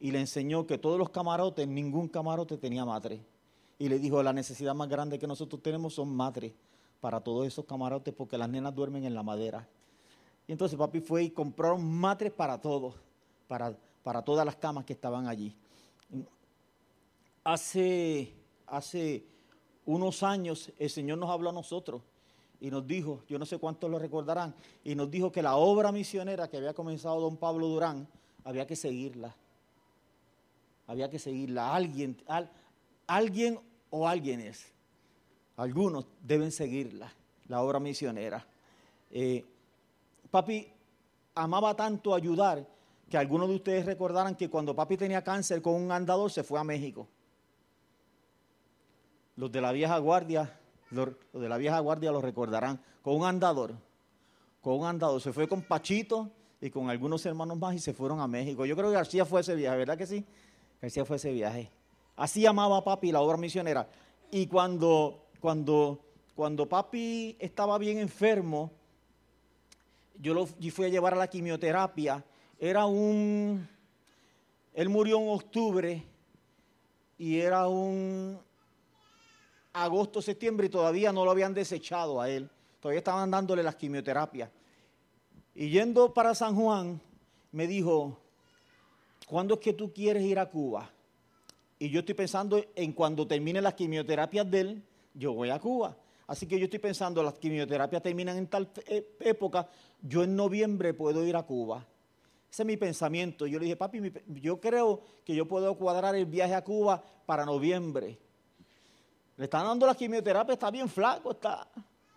[0.00, 3.24] y le enseñó que todos los camarotes, ningún camarote tenía madre
[3.78, 6.52] y le dijo, la necesidad más grande que nosotros tenemos son madres
[7.00, 9.68] para todos esos camarotes porque las nenas duermen en la madera.
[10.46, 12.94] Y entonces papi fue y compraron matres para todos,
[13.48, 15.54] para, para todas las camas que estaban allí.
[17.42, 18.32] Hace,
[18.66, 19.24] hace
[19.84, 22.02] unos años el Señor nos habló a nosotros
[22.60, 25.92] y nos dijo, yo no sé cuántos lo recordarán, y nos dijo que la obra
[25.92, 28.08] misionera que había comenzado don Pablo Durán,
[28.44, 29.34] había que seguirla.
[30.86, 31.74] Había que seguirla.
[31.74, 32.50] Alguien, al,
[33.06, 33.58] alguien
[33.90, 34.72] o alguienes,
[35.56, 37.12] algunos deben seguirla,
[37.48, 38.46] la obra misionera.
[39.10, 39.44] Eh,
[40.30, 40.66] papi
[41.34, 42.66] amaba tanto ayudar
[43.08, 46.58] que algunos de ustedes recordarán que cuando papi tenía cáncer con un andador se fue
[46.58, 47.06] a México.
[49.36, 50.58] Los de la vieja guardia,
[50.90, 53.74] los, de la vieja guardia lo recordarán, con un andador,
[54.60, 55.20] con un andador.
[55.20, 58.64] Se fue con Pachito y con algunos hermanos más y se fueron a México.
[58.64, 60.24] Yo creo que García fue ese viaje, ¿verdad que sí?
[60.80, 61.70] García fue ese viaje.
[62.16, 63.88] Así amaba papi la obra misionera.
[64.30, 66.00] Y cuando, cuando,
[66.34, 68.70] cuando papi estaba bien enfermo,
[70.20, 72.24] yo lo fui a llevar a la quimioterapia.
[72.58, 73.68] Era un...
[74.72, 76.04] Él murió en octubre
[77.18, 78.38] y era un
[79.72, 82.48] agosto, septiembre y todavía no lo habían desechado a él.
[82.80, 84.50] Todavía estaban dándole las quimioterapias.
[85.54, 87.00] Y yendo para San Juan,
[87.52, 88.18] me dijo,
[89.26, 90.90] ¿cuándo es que tú quieres ir a Cuba?
[91.78, 94.82] Y yo estoy pensando en cuando termine las quimioterapias de él,
[95.12, 95.96] yo voy a Cuba.
[96.26, 99.68] Así que yo estoy pensando, las quimioterapias terminan en tal e, época,
[100.00, 101.86] yo en noviembre puedo ir a Cuba.
[102.50, 103.46] Ese es mi pensamiento.
[103.46, 104.00] Yo le dije, papi,
[104.40, 108.16] yo creo que yo puedo cuadrar el viaje a Cuba para noviembre.
[109.36, 111.68] Le están dando la quimioterapia, está bien flaco, está,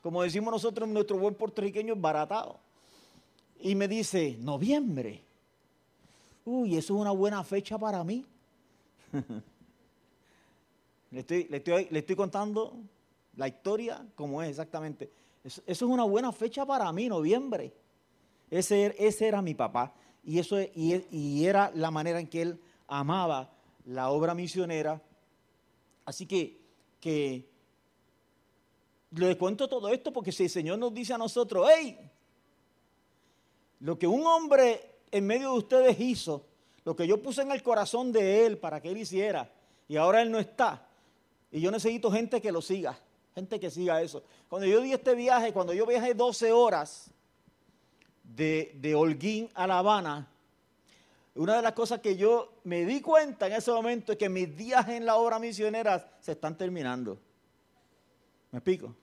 [0.02, 2.60] como decimos nosotros, nuestro buen puertorriqueño, baratado.
[3.60, 5.24] Y me dice, noviembre.
[6.46, 8.24] Uy, eso es una buena fecha para mí.
[11.10, 12.84] Le estoy, le, estoy, contando
[13.38, 15.10] la historia como es exactamente.
[15.42, 17.74] Eso, es una buena fecha para mí, noviembre.
[18.52, 19.94] Ese, ese era mi papá.
[20.26, 23.50] Y, eso, y, y era la manera en que él amaba
[23.86, 25.02] la obra misionera.
[26.04, 26.60] Así que,
[27.00, 27.48] que
[29.12, 31.98] les cuento todo esto porque si el Señor nos dice a nosotros, hey,
[33.80, 36.47] lo que un hombre en medio de ustedes hizo,
[36.88, 39.52] lo que yo puse en el corazón de él para que él hiciera,
[39.90, 40.88] y ahora él no está,
[41.52, 42.98] y yo necesito gente que lo siga,
[43.36, 44.24] gente que siga eso.
[44.48, 47.12] Cuando yo di este viaje, cuando yo viajé 12 horas
[48.24, 50.30] de, Holguín a La Habana,
[51.36, 54.56] una de las cosas que yo me di cuenta en ese momento es que mis
[54.56, 57.20] días en la obra misionera se están terminando.
[58.50, 58.96] ¿Me explico?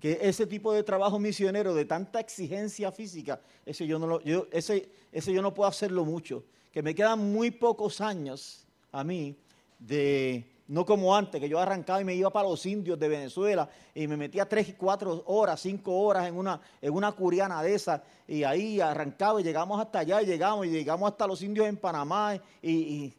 [0.00, 4.88] Que ese tipo de trabajo misionero de tanta exigencia física, ese yo no, yo, ese,
[5.12, 6.42] ese yo no puedo hacerlo mucho.
[6.76, 9.34] Que me quedan muy pocos años a mí
[9.78, 13.66] de, no como antes, que yo arrancaba y me iba para los indios de Venezuela
[13.94, 18.02] y me metía tres, cuatro horas, cinco horas en una, en una curiana de esas
[18.28, 21.78] y ahí arrancaba y llegamos hasta allá y llegamos y llegamos hasta los indios en
[21.78, 23.14] Panamá y,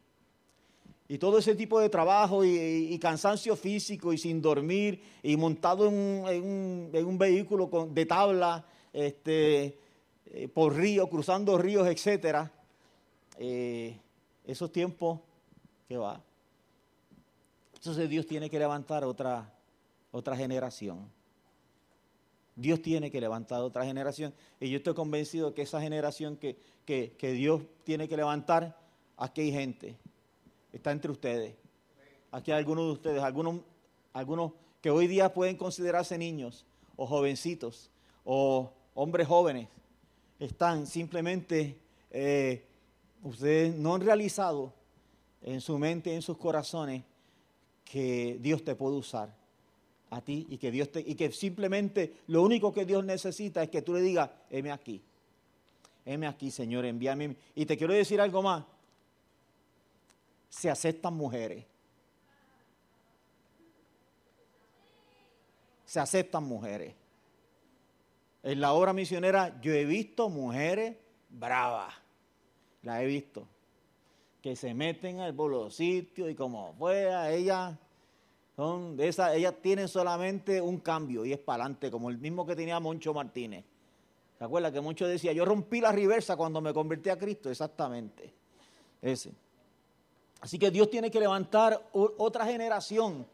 [1.10, 5.96] y, todo ese tipo de trabajo y, cansancio físico y sin dormir y montado en
[5.96, 9.80] un, en un, vehículo de tabla este,
[10.28, 12.54] eh, por río, cruzando ríos, etcétera.
[13.38, 14.00] Eh,
[14.46, 15.20] esos tiempos
[15.88, 16.22] que va.
[17.76, 19.54] Entonces Dios tiene que levantar otra,
[20.12, 21.10] otra generación.
[22.58, 24.34] Dios tiene que levantar otra generación.
[24.60, 28.76] Y yo estoy convencido que esa generación que, que, Dios tiene que levantar,
[29.16, 29.96] aquí hay gente.
[30.74, 31.56] Está entre ustedes.
[32.32, 33.62] Aquí hay algunos de ustedes, algunos,
[34.12, 36.66] algunos que hoy día pueden considerarse niños
[36.96, 37.92] o jovencitos
[38.26, 39.68] o hombres jóvenes.
[40.40, 41.80] Están simplemente,
[42.10, 42.66] eh,
[43.24, 44.74] ustedes no han realizado
[45.42, 47.04] en su mente, en sus corazones,
[47.84, 49.34] que Dios te puede usar
[50.10, 53.70] a ti y que Dios te, y que simplemente lo único que Dios necesita es
[53.70, 55.02] que tú le digas, heme aquí.
[56.06, 57.36] Heme aquí, Señor, envíame.
[57.56, 58.64] Y te quiero decir algo más.
[60.50, 61.66] Se aceptan mujeres.
[65.86, 66.94] Se aceptan mujeres.
[68.44, 70.96] En la obra misionera yo he visto mujeres
[71.30, 71.94] bravas.
[72.88, 73.46] La he visto
[74.42, 75.36] que se meten al
[75.70, 77.76] sitio y como fuera, ellas
[78.56, 82.46] son de esa, ellas tienen solamente un cambio y es para adelante, como el mismo
[82.46, 83.66] que tenía Moncho Martínez.
[84.38, 87.52] ¿Se acuerda que Moncho decía, yo rompí la reversa cuando me convertí a Cristo?
[87.52, 88.34] Exactamente.
[89.02, 89.34] Ese.
[90.40, 93.28] Así que Dios tiene que levantar otra generación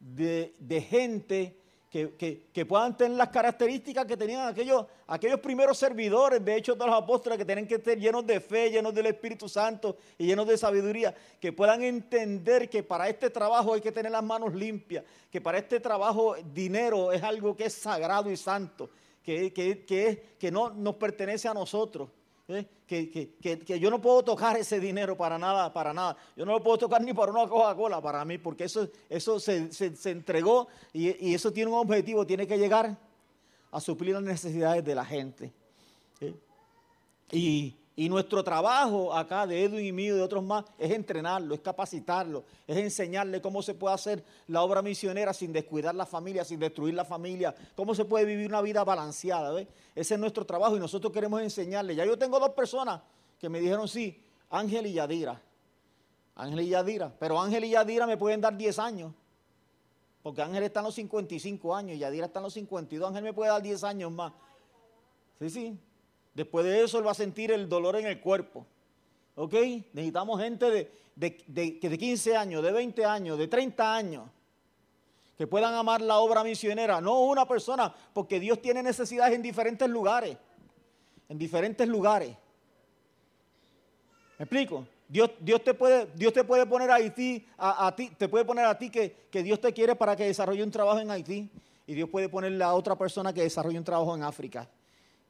[0.00, 1.57] de, de gente
[1.90, 6.94] que, puedan tener las características que tenían aquellos, aquellos primeros servidores, de hecho, de los
[6.94, 10.58] apóstoles, que tienen que estar llenos de fe, llenos del Espíritu Santo y llenos de
[10.58, 15.40] sabiduría, que puedan entender que para este trabajo hay que tener las manos limpias, que
[15.40, 18.90] para este trabajo dinero es algo que es sagrado y santo,
[19.22, 22.08] que, que, que no nos pertenece a nosotros
[22.48, 22.66] ¿eh?
[22.86, 26.16] que, yo no puedo tocar ese dinero para nada, para nada.
[26.36, 29.70] Yo no lo puedo tocar ni para una Coca-Cola para mí, porque eso, eso se,
[30.04, 32.96] entregó y, eso tiene un objetivo, tiene que llegar
[33.70, 35.52] a suplir las necesidades de la gente.
[36.20, 36.34] ¿eh?
[37.32, 41.52] Y, y nuestro trabajo acá de Edwin y mío y de otros más es entrenarlo,
[41.52, 46.44] es capacitarlo, es enseñarle cómo se puede hacer la obra misionera sin descuidar la familia,
[46.44, 49.60] sin destruir la familia, cómo se puede vivir una vida balanceada.
[49.96, 51.96] Ese es nuestro trabajo y nosotros queremos enseñarle.
[51.96, 53.00] Ya yo tengo dos personas
[53.36, 55.42] que me dijeron sí, Ángel y Yadira.
[56.36, 57.12] Ángel y Yadira.
[57.18, 59.12] Pero Ángel y Yadira me pueden dar 10 años.
[60.22, 63.08] Porque Ángel está en los 55 años y Yadira está en los 52.
[63.08, 64.32] Ángel me puede dar 10 años más.
[65.40, 65.78] Sí, sí.
[66.34, 68.66] Después de eso él va a sentir el dolor en el cuerpo.
[69.34, 69.54] ¿Ok?
[69.92, 74.24] Necesitamos gente de, de, de, 15 años, de 20 años, de 30 años,
[75.36, 77.00] que puedan amar la obra misionera.
[77.00, 80.36] No una persona, porque Dios tiene necesidades en diferentes lugares.
[81.28, 82.36] En diferentes lugares.
[84.38, 84.86] ¿Me explico?
[85.08, 88.66] Dios, Dios, te, puede, Dios te puede poner a Haití, a, ti, te puede poner
[88.66, 91.48] a ti que, que Dios te quiere para que desarrolle un trabajo en Haití.
[91.86, 94.68] Y Dios puede ponerle a otra persona que desarrolle un trabajo en África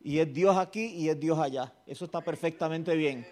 [0.01, 1.73] y es Dios aquí y es Dios allá.
[1.87, 3.27] Eso está perfectamente bien.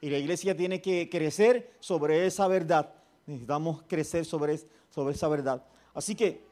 [0.00, 2.92] Y la iglesia tiene que crecer sobre esa verdad.
[3.26, 4.54] Necesitamos crecer sobre,
[5.10, 5.62] esa verdad.
[5.92, 6.46] Así que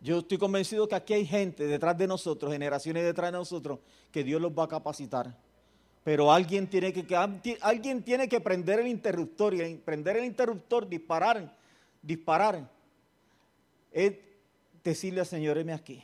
[0.00, 3.78] yo estoy convencido que aquí hay gente detrás de nosotros, generaciones detrás de nosotros,
[4.12, 5.34] que Dios los va a capacitar.
[6.04, 7.16] Pero alguien tiene que,
[7.62, 11.56] alguien tiene que prender el interruptor y prender el interruptor, disparar,
[12.02, 12.70] disparar.
[13.90, 14.14] Es
[14.84, 16.02] decirle al Señor, heme aquí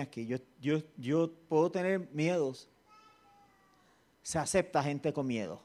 [0.00, 2.68] aquí, yo, yo, yo puedo tener miedos.
[4.22, 5.60] Se acepta gente con miedo.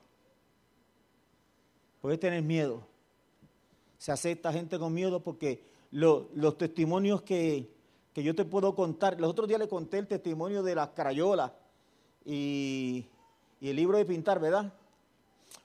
[2.02, 2.86] Puedes tener miedo.
[3.98, 7.70] Se acepta gente con miedo porque los testimonios que,
[8.16, 11.52] yo te puedo contar, los otros días le conté el testimonio de las crayolas
[12.24, 13.06] y,
[13.60, 14.74] y el libro de pintar, ¿verdad?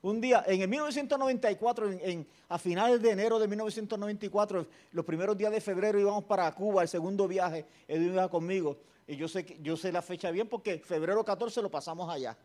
[0.03, 5.53] Un día, en el 1994, en, a finales de enero de 1994, los primeros días
[5.53, 8.79] de febrero íbamos para Cuba, el segundo viaje, Edwin iba conmigo.
[9.07, 12.37] Y yo sé, yo sé la fecha bien porque febrero 14 lo pasamos allá.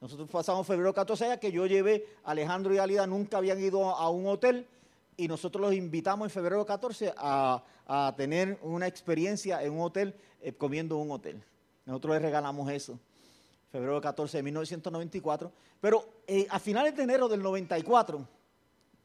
[0.00, 3.90] Nosotros pasamos febrero 14 allá, que yo llevé a Alejandro y Alida, nunca habían ido
[3.90, 4.66] a un hotel
[5.20, 7.62] y nosotros los invitamos en febrero 14 a,
[8.16, 11.42] tener una experiencia en un hotel, eh, comiendo en un hotel.
[11.84, 12.98] Nosotros les regalamos eso,
[13.70, 15.52] febrero 14 de 1994.
[15.80, 18.26] Pero eh, a finales de enero del 94,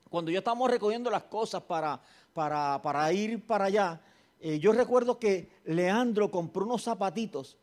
[0.09, 1.99] cuando ya estábamos recogiendo las cosas para,
[2.34, 4.01] para, ir para allá,
[4.39, 7.57] eh, yo recuerdo que Leandro compró unos zapatitos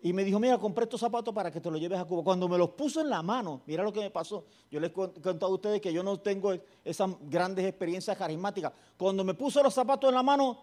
[0.00, 2.22] y me dijo, mira, compré estos zapatos para que te los lleves a Cuba.
[2.22, 4.44] Cuando me los puso en la mano, mira lo que me pasó.
[4.70, 6.54] Yo les contado a ustedes que yo no tengo
[6.84, 8.72] esas grandes experiencias carismáticas.
[8.96, 10.62] Cuando me puso los zapatos en la mano,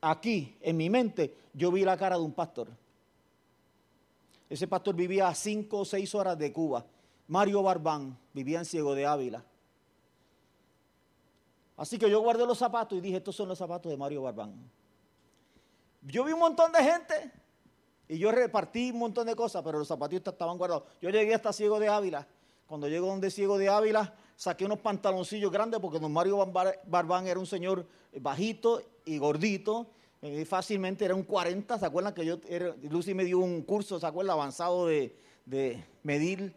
[0.00, 2.68] aquí, en mi mente, yo vi la cara de un pastor.
[4.54, 6.86] Ese pastor vivía a cinco o seis horas de Cuba.
[7.26, 9.44] Mario Barbán vivía en Ciego de Ávila.
[11.76, 14.54] Así que yo guardé los zapatos y dije, estos son los zapatos de Mario Barbán.
[16.02, 17.32] Yo vi un montón de gente
[18.06, 20.84] y yo repartí un montón de cosas, pero los zapatistas estaban guardados.
[21.02, 22.24] Yo llegué hasta Ciego de Ávila.
[22.68, 26.46] Cuando llego donde Ciego de Ávila, saqué unos pantaloncillos grandes porque don Mario
[26.86, 27.88] Barbán era un señor
[28.20, 29.88] bajito y gordito.
[30.24, 31.78] Y fácilmente era un 40.
[31.78, 32.40] ¿Se acuerdan que yo,
[32.88, 34.32] Lucy me dio un curso, ¿se acuerdan?
[34.32, 35.14] Avanzado de,
[35.44, 36.54] de medir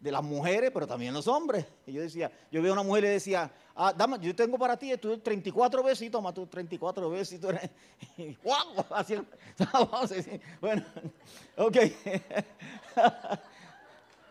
[0.00, 1.66] de las mujeres, pero también los hombres.
[1.86, 4.58] Y yo decía, yo veo a una mujer y le decía, ah, dama, yo tengo
[4.58, 7.70] para ti, tú 34 veces, y toma tú 34 veces, y tú eres,
[8.42, 8.82] ¡guau!
[8.90, 9.14] Así,
[10.62, 10.82] bueno,
[11.58, 11.76] ok.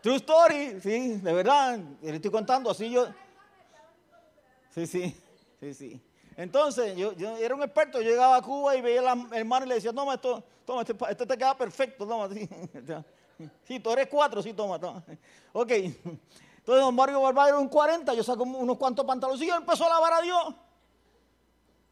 [0.01, 3.05] True story, sí, de verdad, le estoy contando, así yo,
[4.73, 5.15] sí, sí,
[5.59, 6.01] sí, sí.
[6.37, 9.75] Entonces, yo, era un experto, yo llegaba a Cuba y veía al hermano y le
[9.75, 12.47] decía, toma esto, toma, esto, esto te queda perfecto, toma, así.
[13.63, 15.03] Sí, tú eres cuatro, sí, toma, toma.
[15.53, 15.71] Ok.
[15.71, 16.23] Entonces
[16.65, 19.89] don Mario Barba era un 40, yo saco unos cuantos pantalones y yo empezó a
[19.89, 20.55] lavar a Dios.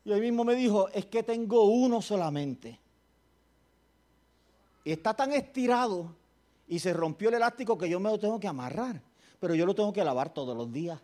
[0.06, 2.80] Y él mismo me dijo, es que tengo uno solamente.
[4.84, 6.16] Y está tan estirado
[6.68, 9.02] y se rompió el elástico que yo me lo tengo que amarrar.
[9.40, 11.00] Pero yo lo tengo que lavar todos los días.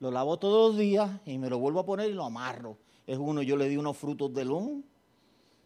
[0.00, 2.78] Lo lavo todos los días y me lo vuelvo a poner y lo amarro.
[3.06, 4.82] Es uno, yo le di unos frutos de luz,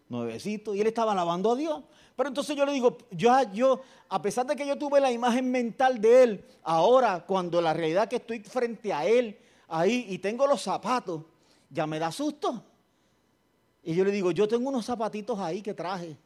[0.09, 1.83] nuevecitos, y él estaba lavando a Dios.
[2.15, 5.49] Pero entonces yo le digo, yo, yo, a pesar de que yo tuve la imagen
[5.49, 9.37] mental de él, ahora cuando la realidad que estoy frente a él,
[9.69, 11.23] ahí, y tengo los zapatos,
[11.69, 12.63] ya me da susto.
[13.83, 16.17] Y yo le digo, yo tengo unos zapatitos ahí que traje.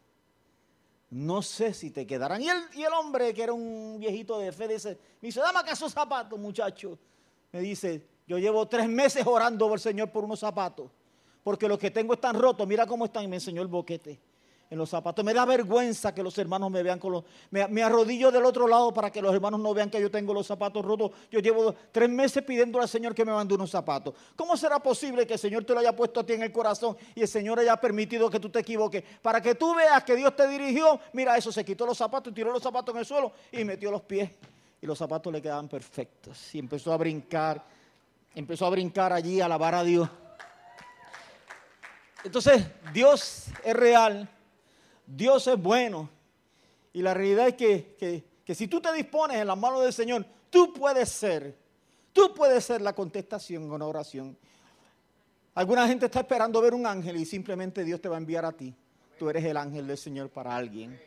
[1.11, 2.41] No sé si te quedarán.
[2.41, 5.59] Y el, y el hombre, que era un viejito de fe, dice, me dice, dame
[5.59, 6.97] acá esos zapatos, muchacho.
[7.51, 10.89] Me dice, yo llevo tres meses orando por el Señor por unos zapatos.
[11.43, 12.67] Porque los que tengo están rotos.
[12.67, 13.23] Mira cómo están.
[13.23, 14.19] Y me enseñó el boquete
[14.69, 15.25] en los zapatos.
[15.25, 17.23] Me da vergüenza que los hermanos me vean con los...
[17.49, 20.45] Me, arrodillo del otro lado para que los hermanos no vean que yo tengo los
[20.45, 21.11] zapatos rotos.
[21.31, 24.13] Yo llevo tres meses pidiendo al Señor que me mande unos zapatos.
[24.35, 26.95] ¿Cómo será posible que el Señor te lo haya puesto a ti en el corazón
[27.15, 29.03] y el Señor haya permitido que tú te equivoques?
[29.21, 30.99] Para que tú veas que Dios te dirigió.
[31.13, 34.01] Mira, eso se quitó los zapatos, tiró los zapatos en el suelo y metió los
[34.01, 34.29] pies.
[34.81, 36.55] Y los zapatos le quedaban perfectos.
[36.55, 37.63] Y empezó a brincar.
[38.35, 40.09] Empezó a brincar allí, a alabar a Dios.
[42.23, 44.29] Entonces, Dios es real
[45.09, 46.09] Dios es bueno.
[46.93, 48.23] Y la realidad es que,
[48.53, 51.55] si tú te dispones en las manos del Señor, tú puedes ser,
[52.13, 54.37] tú puedes ser la contestación una oración.
[55.55, 58.51] Alguna gente está esperando ver un ángel y simplemente Dios te va a enviar a
[58.51, 58.73] ti.
[59.17, 60.99] Tú eres el ángel del Señor para alguien.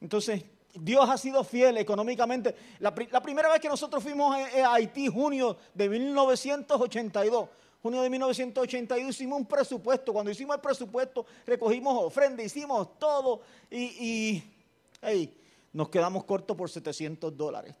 [0.00, 2.54] Entonces, Dios ha sido fiel económicamente.
[2.80, 7.48] La, primera vez que nosotros fuimos a Haití, junio de 1982,
[7.82, 10.12] junio de 1982 hicimos un presupuesto.
[10.12, 14.42] Cuando hicimos el presupuesto, recogimos ofrenda, hicimos todo y,
[15.72, 17.74] nos quedamos cortos por 700 dólares.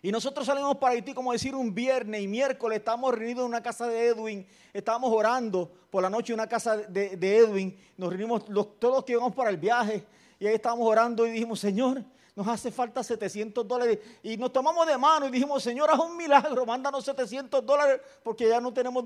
[0.00, 3.62] Y nosotros salimos para Haití, como decir, un viernes y miércoles estábamos reunidos en una
[3.62, 8.44] casa de Edwin, estábamos orando por la noche en una casa de, Edwin, nos reunimos
[8.78, 10.06] todos los que íbamos para el viaje
[10.38, 12.04] y ahí estábamos orando y dijimos, Señor,
[12.36, 13.98] nos hace falta 700 dólares.
[14.22, 18.48] Y nos tomamos de mano y dijimos, Señor, haz un milagro, mándanos 700 dólares porque
[18.48, 19.04] ya no tenemos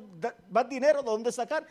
[0.51, 1.67] más dinero de dónde sacar.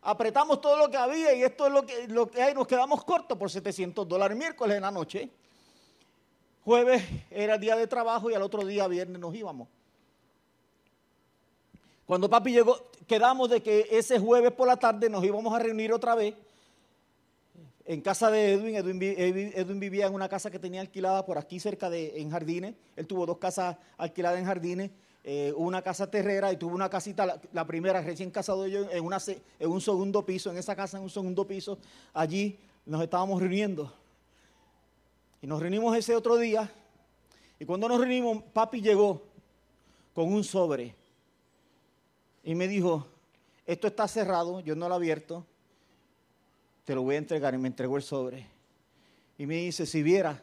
[0.00, 3.04] Apretamos todo lo que había y esto es lo que, lo que hay, nos quedamos
[3.04, 5.28] cortos por 700 dólares miércoles en la noche.
[6.64, 9.68] Jueves era día de trabajo y al otro día viernes nos íbamos.
[12.06, 15.92] Cuando papi llegó, quedamos de que ese jueves por la tarde nos íbamos a reunir
[15.92, 16.34] otra vez
[17.88, 18.76] en casa de Edwin.
[18.76, 22.74] Edwin, vivía en una casa que tenía alquilada por aquí cerca de en Jardines.
[22.94, 24.90] Él tuvo dos casas alquiladas en Jardines.
[25.24, 29.04] Eh, una casa terrera y tuvo una casita, la, primera recién casado yo, en,
[29.58, 31.78] en un segundo piso, en esa casa en un segundo piso.
[32.12, 33.90] Allí nos estábamos reuniendo.
[35.40, 36.70] Y nos reunimos ese otro día.
[37.58, 39.22] Y cuando nos reunimos, papi llegó
[40.14, 40.94] con un sobre
[42.44, 43.06] y me dijo,
[43.66, 45.46] esto está cerrado, yo no lo he abierto,
[46.88, 47.52] te lo voy a entregar.
[47.52, 48.46] Y me entregó el sobre.
[49.36, 50.42] Y me dice, si viera,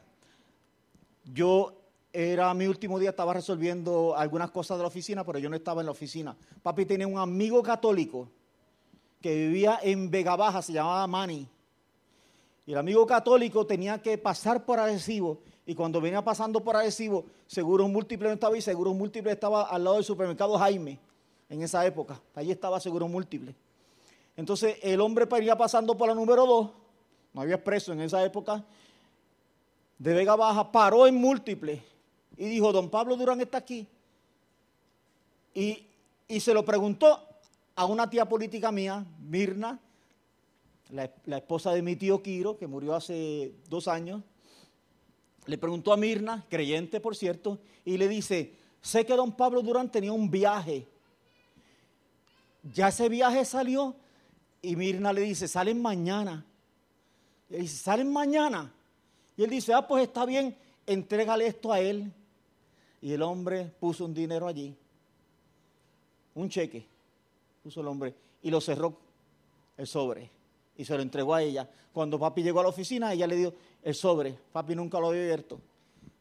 [1.34, 1.74] yo
[2.14, 5.82] era mi último día, estaba resolviendo algunas cosas de la oficina, pero yo no estaba
[5.82, 6.38] en la oficina.
[6.62, 8.30] Papi tenía un amigo católico
[9.20, 11.50] que vivía en Vega Baja, se llamaba Manny.
[12.68, 15.40] Y el amigo católico tenía que pasar por Arecibo.
[15.66, 19.84] Y cuando venía pasando por Arecibo, Seguro Múltiple no estaba ahí, Seguro Múltiple estaba al
[19.84, 21.00] lado del supermercado Jaime,
[21.50, 22.22] en esa época.
[22.36, 23.56] Allí estaba Seguro Múltiple.
[24.38, 26.72] Entonces el hombre iría pasando por la número 2,
[27.34, 28.64] no había expreso en esa época,
[29.98, 31.82] de Vega Baja, paró en Múltiple
[32.38, 33.88] y dijo, don Pablo Durán está aquí.
[35.54, 35.86] Y,
[36.28, 37.22] y se lo preguntó
[37.76, 39.80] a una tía política mía, Mirna,
[40.90, 44.22] la, esposa de mi tío Quiro, que murió hace dos años,
[45.46, 49.92] le preguntó a Mirna, creyente por cierto, y le dice, sé que don Pablo Durán
[49.92, 50.88] tenía un viaje.
[52.74, 53.96] Ya ese viaje salió
[54.66, 56.46] y Mirna le dice, salen mañana.
[57.50, 58.72] Y dice, salen mañana.
[59.38, 60.56] Y él dice, ah, pues está bien,
[60.86, 62.12] entrégale esto a él.
[63.02, 64.76] Y el hombre puso un dinero allí,
[66.34, 66.86] un cheque,
[67.62, 68.98] puso el hombre, y lo cerró
[69.78, 70.32] el sobre
[70.78, 71.70] y se lo entregó a ella.
[71.94, 73.54] Cuando papi llegó a la oficina, ella le dio
[73.84, 74.38] el sobre.
[74.52, 75.60] Papi nunca lo había abierto.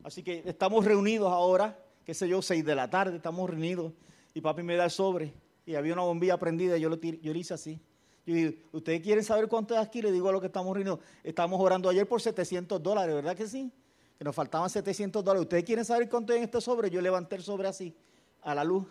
[0.02, 3.92] Así que estamos reunidos ahora, qué sé yo, seis de la tarde, estamos reunidos.
[4.34, 5.32] Y papi me da el sobre.
[5.66, 7.80] Y había una bombilla prendida, yo lo, yo le hice así.
[8.26, 10.00] Yo digo, ¿ustedes quieren saber cuánto es aquí?
[10.00, 11.00] Le digo a lo que estamos reunidos.
[11.22, 13.70] Estamos orando ayer por 700 dólares, ¿verdad que sí?
[14.18, 15.42] Que nos faltaban 700 dólares.
[15.42, 16.90] ¿Ustedes quieren saber cuánto es en este sobre?
[16.90, 17.94] Yo levanté el sobre así,
[18.42, 18.86] a la luz,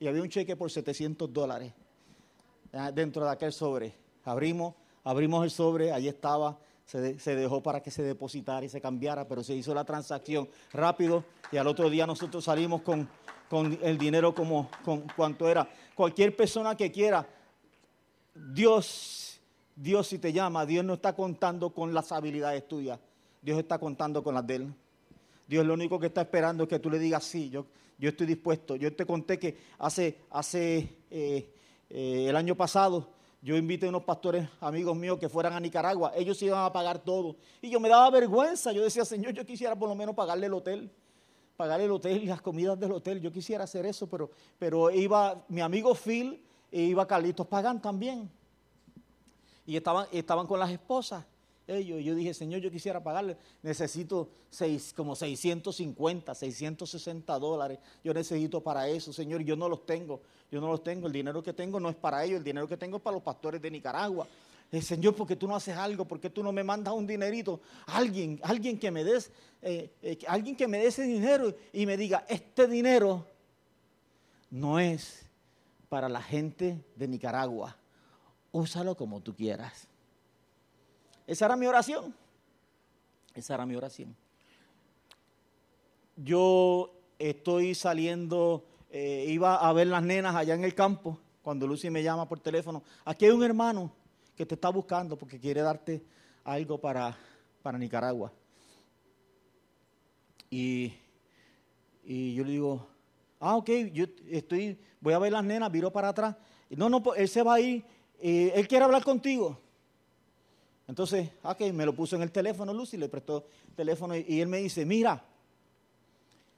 [0.00, 1.72] y había un cheque por 700 dólares
[2.94, 3.94] dentro de aquel sobre.
[4.24, 4.74] Abrimos,
[5.04, 9.42] abrimos el sobre, ahí estaba, se, dejó para que se depositara y se cambiara, pero
[9.42, 13.08] se hizo la transacción rápido y al otro día nosotros salimos con,
[13.82, 15.68] el dinero como con cuanto era.
[15.94, 17.26] Cualquier persona que quiera,
[18.34, 19.40] Dios,
[19.76, 22.98] Dios si te llama, Dios no está contando con las habilidades tuyas,
[23.40, 24.74] Dios está contando con las de Él.
[25.46, 27.66] Dios lo único que está esperando es que tú le digas sí, yo,
[27.98, 28.76] yo estoy dispuesto.
[28.76, 31.52] Yo te conté que hace, hace eh,
[31.90, 33.08] eh, el año pasado
[33.42, 36.12] yo invité a unos pastores amigos míos que fueran a Nicaragua.
[36.14, 37.36] Ellos iban a pagar todo.
[37.60, 38.70] Y yo me daba vergüenza.
[38.70, 40.88] Yo decía, Señor, yo quisiera por lo menos pagarle el hotel.
[41.56, 43.20] Pagarle el hotel y las comidas del hotel.
[43.20, 44.30] Yo quisiera hacer eso, pero,
[44.60, 46.40] pero iba mi amigo Phil
[46.72, 48.30] iba Carlitos Pagán también.
[49.66, 51.24] Y estaban, estaban con las esposas.
[51.66, 58.60] Ellos, yo dije, Señor, yo quisiera pagarle, necesito seis, como 650, 660 dólares, yo necesito
[58.60, 60.20] para eso, Señor, yo no los tengo,
[60.50, 62.76] yo no los tengo, el dinero que tengo no es para ellos, el dinero que
[62.76, 64.26] tengo es para los pastores de Nicaragua.
[64.80, 66.06] Señor, ¿por qué tú no haces algo?
[66.06, 67.60] ¿Por qué tú no me mandas un dinerito?
[67.86, 71.96] Alguien, alguien que me des, eh, eh, alguien que me dé ese dinero y me
[71.96, 73.26] diga, este dinero
[74.50, 75.26] no es
[75.92, 77.76] para la gente de Nicaragua,
[78.50, 79.86] úsalo como tú quieras.
[81.26, 82.14] Esa era mi oración.
[83.34, 84.16] Esa era mi oración.
[86.16, 91.90] Yo estoy saliendo, eh, iba a ver las nenas allá en el campo, cuando Lucy
[91.90, 92.82] me llama por teléfono.
[93.04, 93.92] Aquí hay un hermano
[94.34, 96.02] que te está buscando porque quiere darte
[96.44, 97.14] algo para,
[97.62, 98.32] para Nicaragua.
[100.48, 100.94] Y,
[102.06, 102.86] yo le digo,
[103.42, 106.36] ah, ok, yo estoy, voy a ver las nenas, viro para atrás.
[106.70, 107.84] No, no, pues, él se va a ir,
[108.20, 109.58] eh, él quiere hablar contigo.
[110.86, 114.46] Entonces, ok, me lo puso en el teléfono Lucy, le prestó el teléfono y, él
[114.46, 115.24] me dice, mira,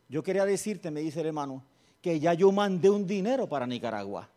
[0.08, 1.64] yo quería decirte, me dice el hermano,
[2.02, 4.28] que ya yo mandé un dinero para Nicaragua.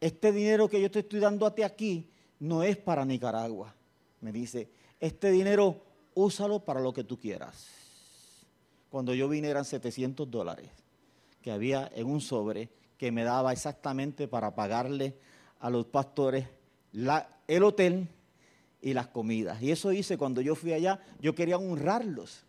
[0.00, 2.08] Este dinero que yo te estoy dando a ti aquí
[2.38, 3.74] no es para Nicaragua.
[4.20, 4.68] Me dice,
[5.00, 5.82] este dinero
[6.14, 7.66] úsalo para lo que tú quieras.
[8.90, 10.85] Cuando yo vine eran 700 dólares
[11.46, 15.14] que había en un sobre que me daba exactamente para pagarle
[15.60, 16.48] a los pastores
[17.46, 18.08] el hotel
[18.82, 19.62] y las comidas.
[19.62, 22.42] Y eso hice cuando yo fui allá, yo quería honrarlos,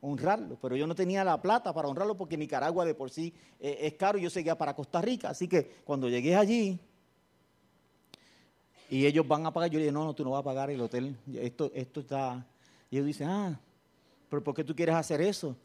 [0.00, 3.76] honrarlos, pero yo no tenía la plata para honrarlos porque Nicaragua de por sí eh,
[3.80, 5.30] es caro y yo seguía para Costa Rica.
[5.30, 6.78] Así que cuando llegué allí
[8.88, 10.70] y ellos van a pagar, yo le dije, no, no, tú no vas a pagar
[10.70, 12.46] el hotel, esto, esto está...
[12.88, 13.60] Y ellos dicen, ah,
[14.30, 15.56] pero ¿por qué tú quieres hacer eso?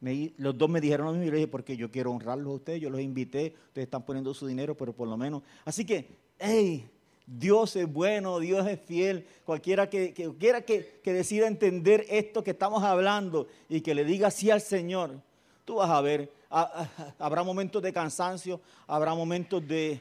[0.00, 2.80] Los dos me dijeron lo mismo y le dije, porque yo quiero honrarlos a ustedes,
[2.80, 5.42] yo los invité, ustedes están poniendo su dinero, pero por lo menos...
[5.64, 6.88] Así que, hey,
[7.26, 9.26] Dios es bueno, Dios es fiel.
[9.44, 14.50] Cualquiera que, quiera que, decida entender esto que estamos hablando y que le diga sí
[14.50, 15.20] al Señor,
[15.64, 16.32] tú vas a ver,
[17.18, 20.00] habrá momentos de cansancio, habrá momentos de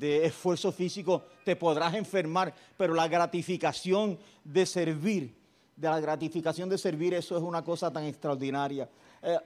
[0.00, 5.41] esfuerzo físico, te podrás enfermar, pero la gratificación de servir,
[5.82, 8.88] de la gratificación de servir, eso es una cosa tan extraordinaria.
[9.20, 9.36] Eh,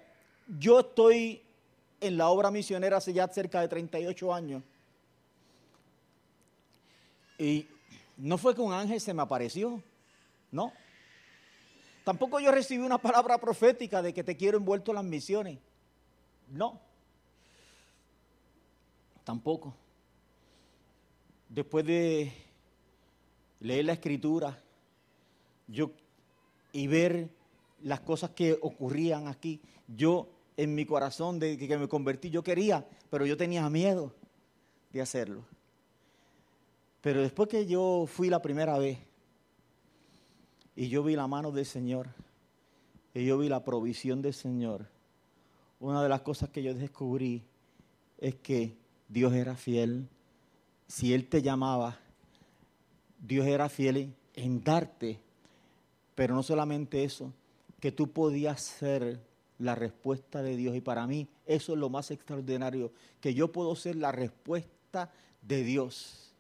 [0.59, 1.43] yo estoy
[1.99, 4.63] en la obra misionera hace ya cerca de 38 años.
[7.39, 7.67] Y
[8.19, 9.83] no fue que un ángel se me apareció,
[10.53, 10.73] no.
[12.05, 15.59] Tampoco yo recibí una palabra profética de que te quiero envuelto en las misiones.
[16.49, 16.79] No.
[19.25, 19.75] Tampoco.
[21.49, 22.31] Después de
[23.61, 24.63] leer la escritura
[25.69, 25.91] yo,
[26.77, 27.31] y ver
[27.81, 32.87] las cosas que ocurrían aquí, yo en mi corazón de que me convertí, yo quería,
[33.09, 34.13] pero yo tenía miedo
[34.93, 35.43] de hacerlo.
[37.01, 38.99] Pero después que yo fui la primera vez
[40.75, 42.09] y yo vi la mano del Señor
[43.15, 44.87] y yo vi la provisión del Señor,
[45.81, 47.43] una de las cosas que yo descubrí
[48.19, 48.77] es que
[49.09, 50.11] Dios era fiel.
[50.89, 51.99] Si Él te llamaba,
[53.19, 55.21] Dios era fiel en darte,
[56.17, 57.33] pero no solamente eso,
[57.79, 59.21] que tú podías ser
[59.59, 60.75] la respuesta de Dios.
[60.75, 62.91] Y para mí eso es lo más extraordinario,
[63.21, 65.13] que yo puedo ser la respuesta
[65.43, 66.35] de Dios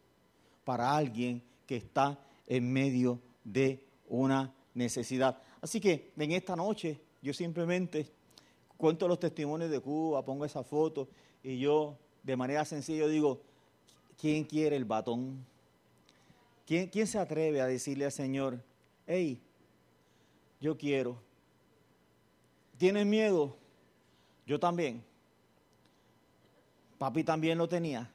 [0.65, 5.41] para alguien que está en medio de una necesidad.
[5.61, 8.11] Así que en esta noche yo simplemente
[8.79, 11.09] cuento los testimonios de Cuba, pongo esa foto
[11.43, 13.43] y yo de manera sencilla digo,
[14.19, 15.45] ¿quién quiere el batón?
[16.67, 18.63] ¿Quién, ¿Quién se atreve a decirle al Señor,
[19.07, 19.41] hey,
[20.61, 21.17] yo quiero?
[22.79, 23.57] ¿Tienes miedo?
[24.47, 25.03] Yo también.
[26.99, 28.11] Papi también lo tenía.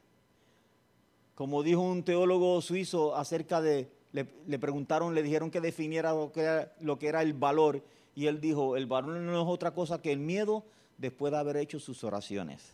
[1.35, 6.41] Como dijo un teólogo suizo acerca de, le, preguntaron, le dijeron que definiera lo que,
[6.41, 7.83] era, lo que era el valor.
[8.15, 10.63] Y él dijo, el valor no es otra cosa que el miedo
[10.97, 12.73] después de haber hecho sus oraciones.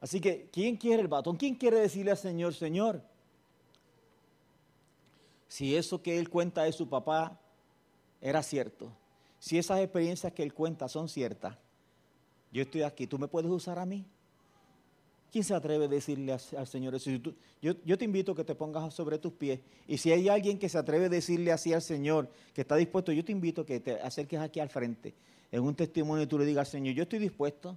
[0.00, 1.36] Así que, ¿quién quiere el batón?
[1.36, 3.02] ¿Quién quiere decirle al Señor, Señor?
[5.48, 7.40] Si eso que él cuenta de su papá
[8.20, 8.92] era cierto,
[9.38, 11.56] si esas experiencias que él cuenta son ciertas,
[12.50, 14.04] yo estoy aquí, ¿tú me puedes usar a mí?
[15.30, 17.10] ¿Quién se atreve a decirle al Señor eso?
[17.60, 19.60] yo, te invito a que te pongas sobre tus pies.
[19.86, 23.12] Y si hay alguien que se atreve a decirle así al Señor, que está dispuesto,
[23.12, 25.14] yo te invito a que te acerques aquí al frente,
[25.52, 27.76] en un testimonio tú le digas al Señor, yo estoy dispuesto.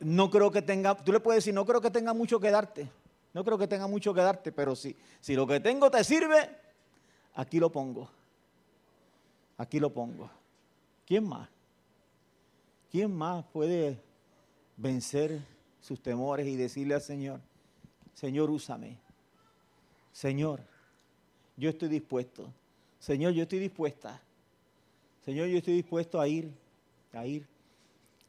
[0.00, 2.88] No creo que tenga, tú le puedes decir, no creo que tenga mucho que darte.
[3.34, 6.48] No creo que tenga mucho que darte, pero si, si lo que tengo te sirve,
[7.34, 8.08] aquí lo pongo.
[9.56, 10.30] Aquí lo pongo.
[11.06, 11.48] ¿Quién más?
[12.90, 14.00] ¿Quién más puede
[14.76, 15.40] vencer
[15.80, 17.40] sus temores y decirle al Señor,
[18.14, 18.98] Señor, úsame.
[20.12, 20.60] Señor,
[21.56, 22.52] yo estoy dispuesto.
[22.98, 24.20] Señor, yo estoy dispuesta.
[25.24, 26.52] Señor, yo estoy dispuesto a ir,
[27.12, 27.46] a ir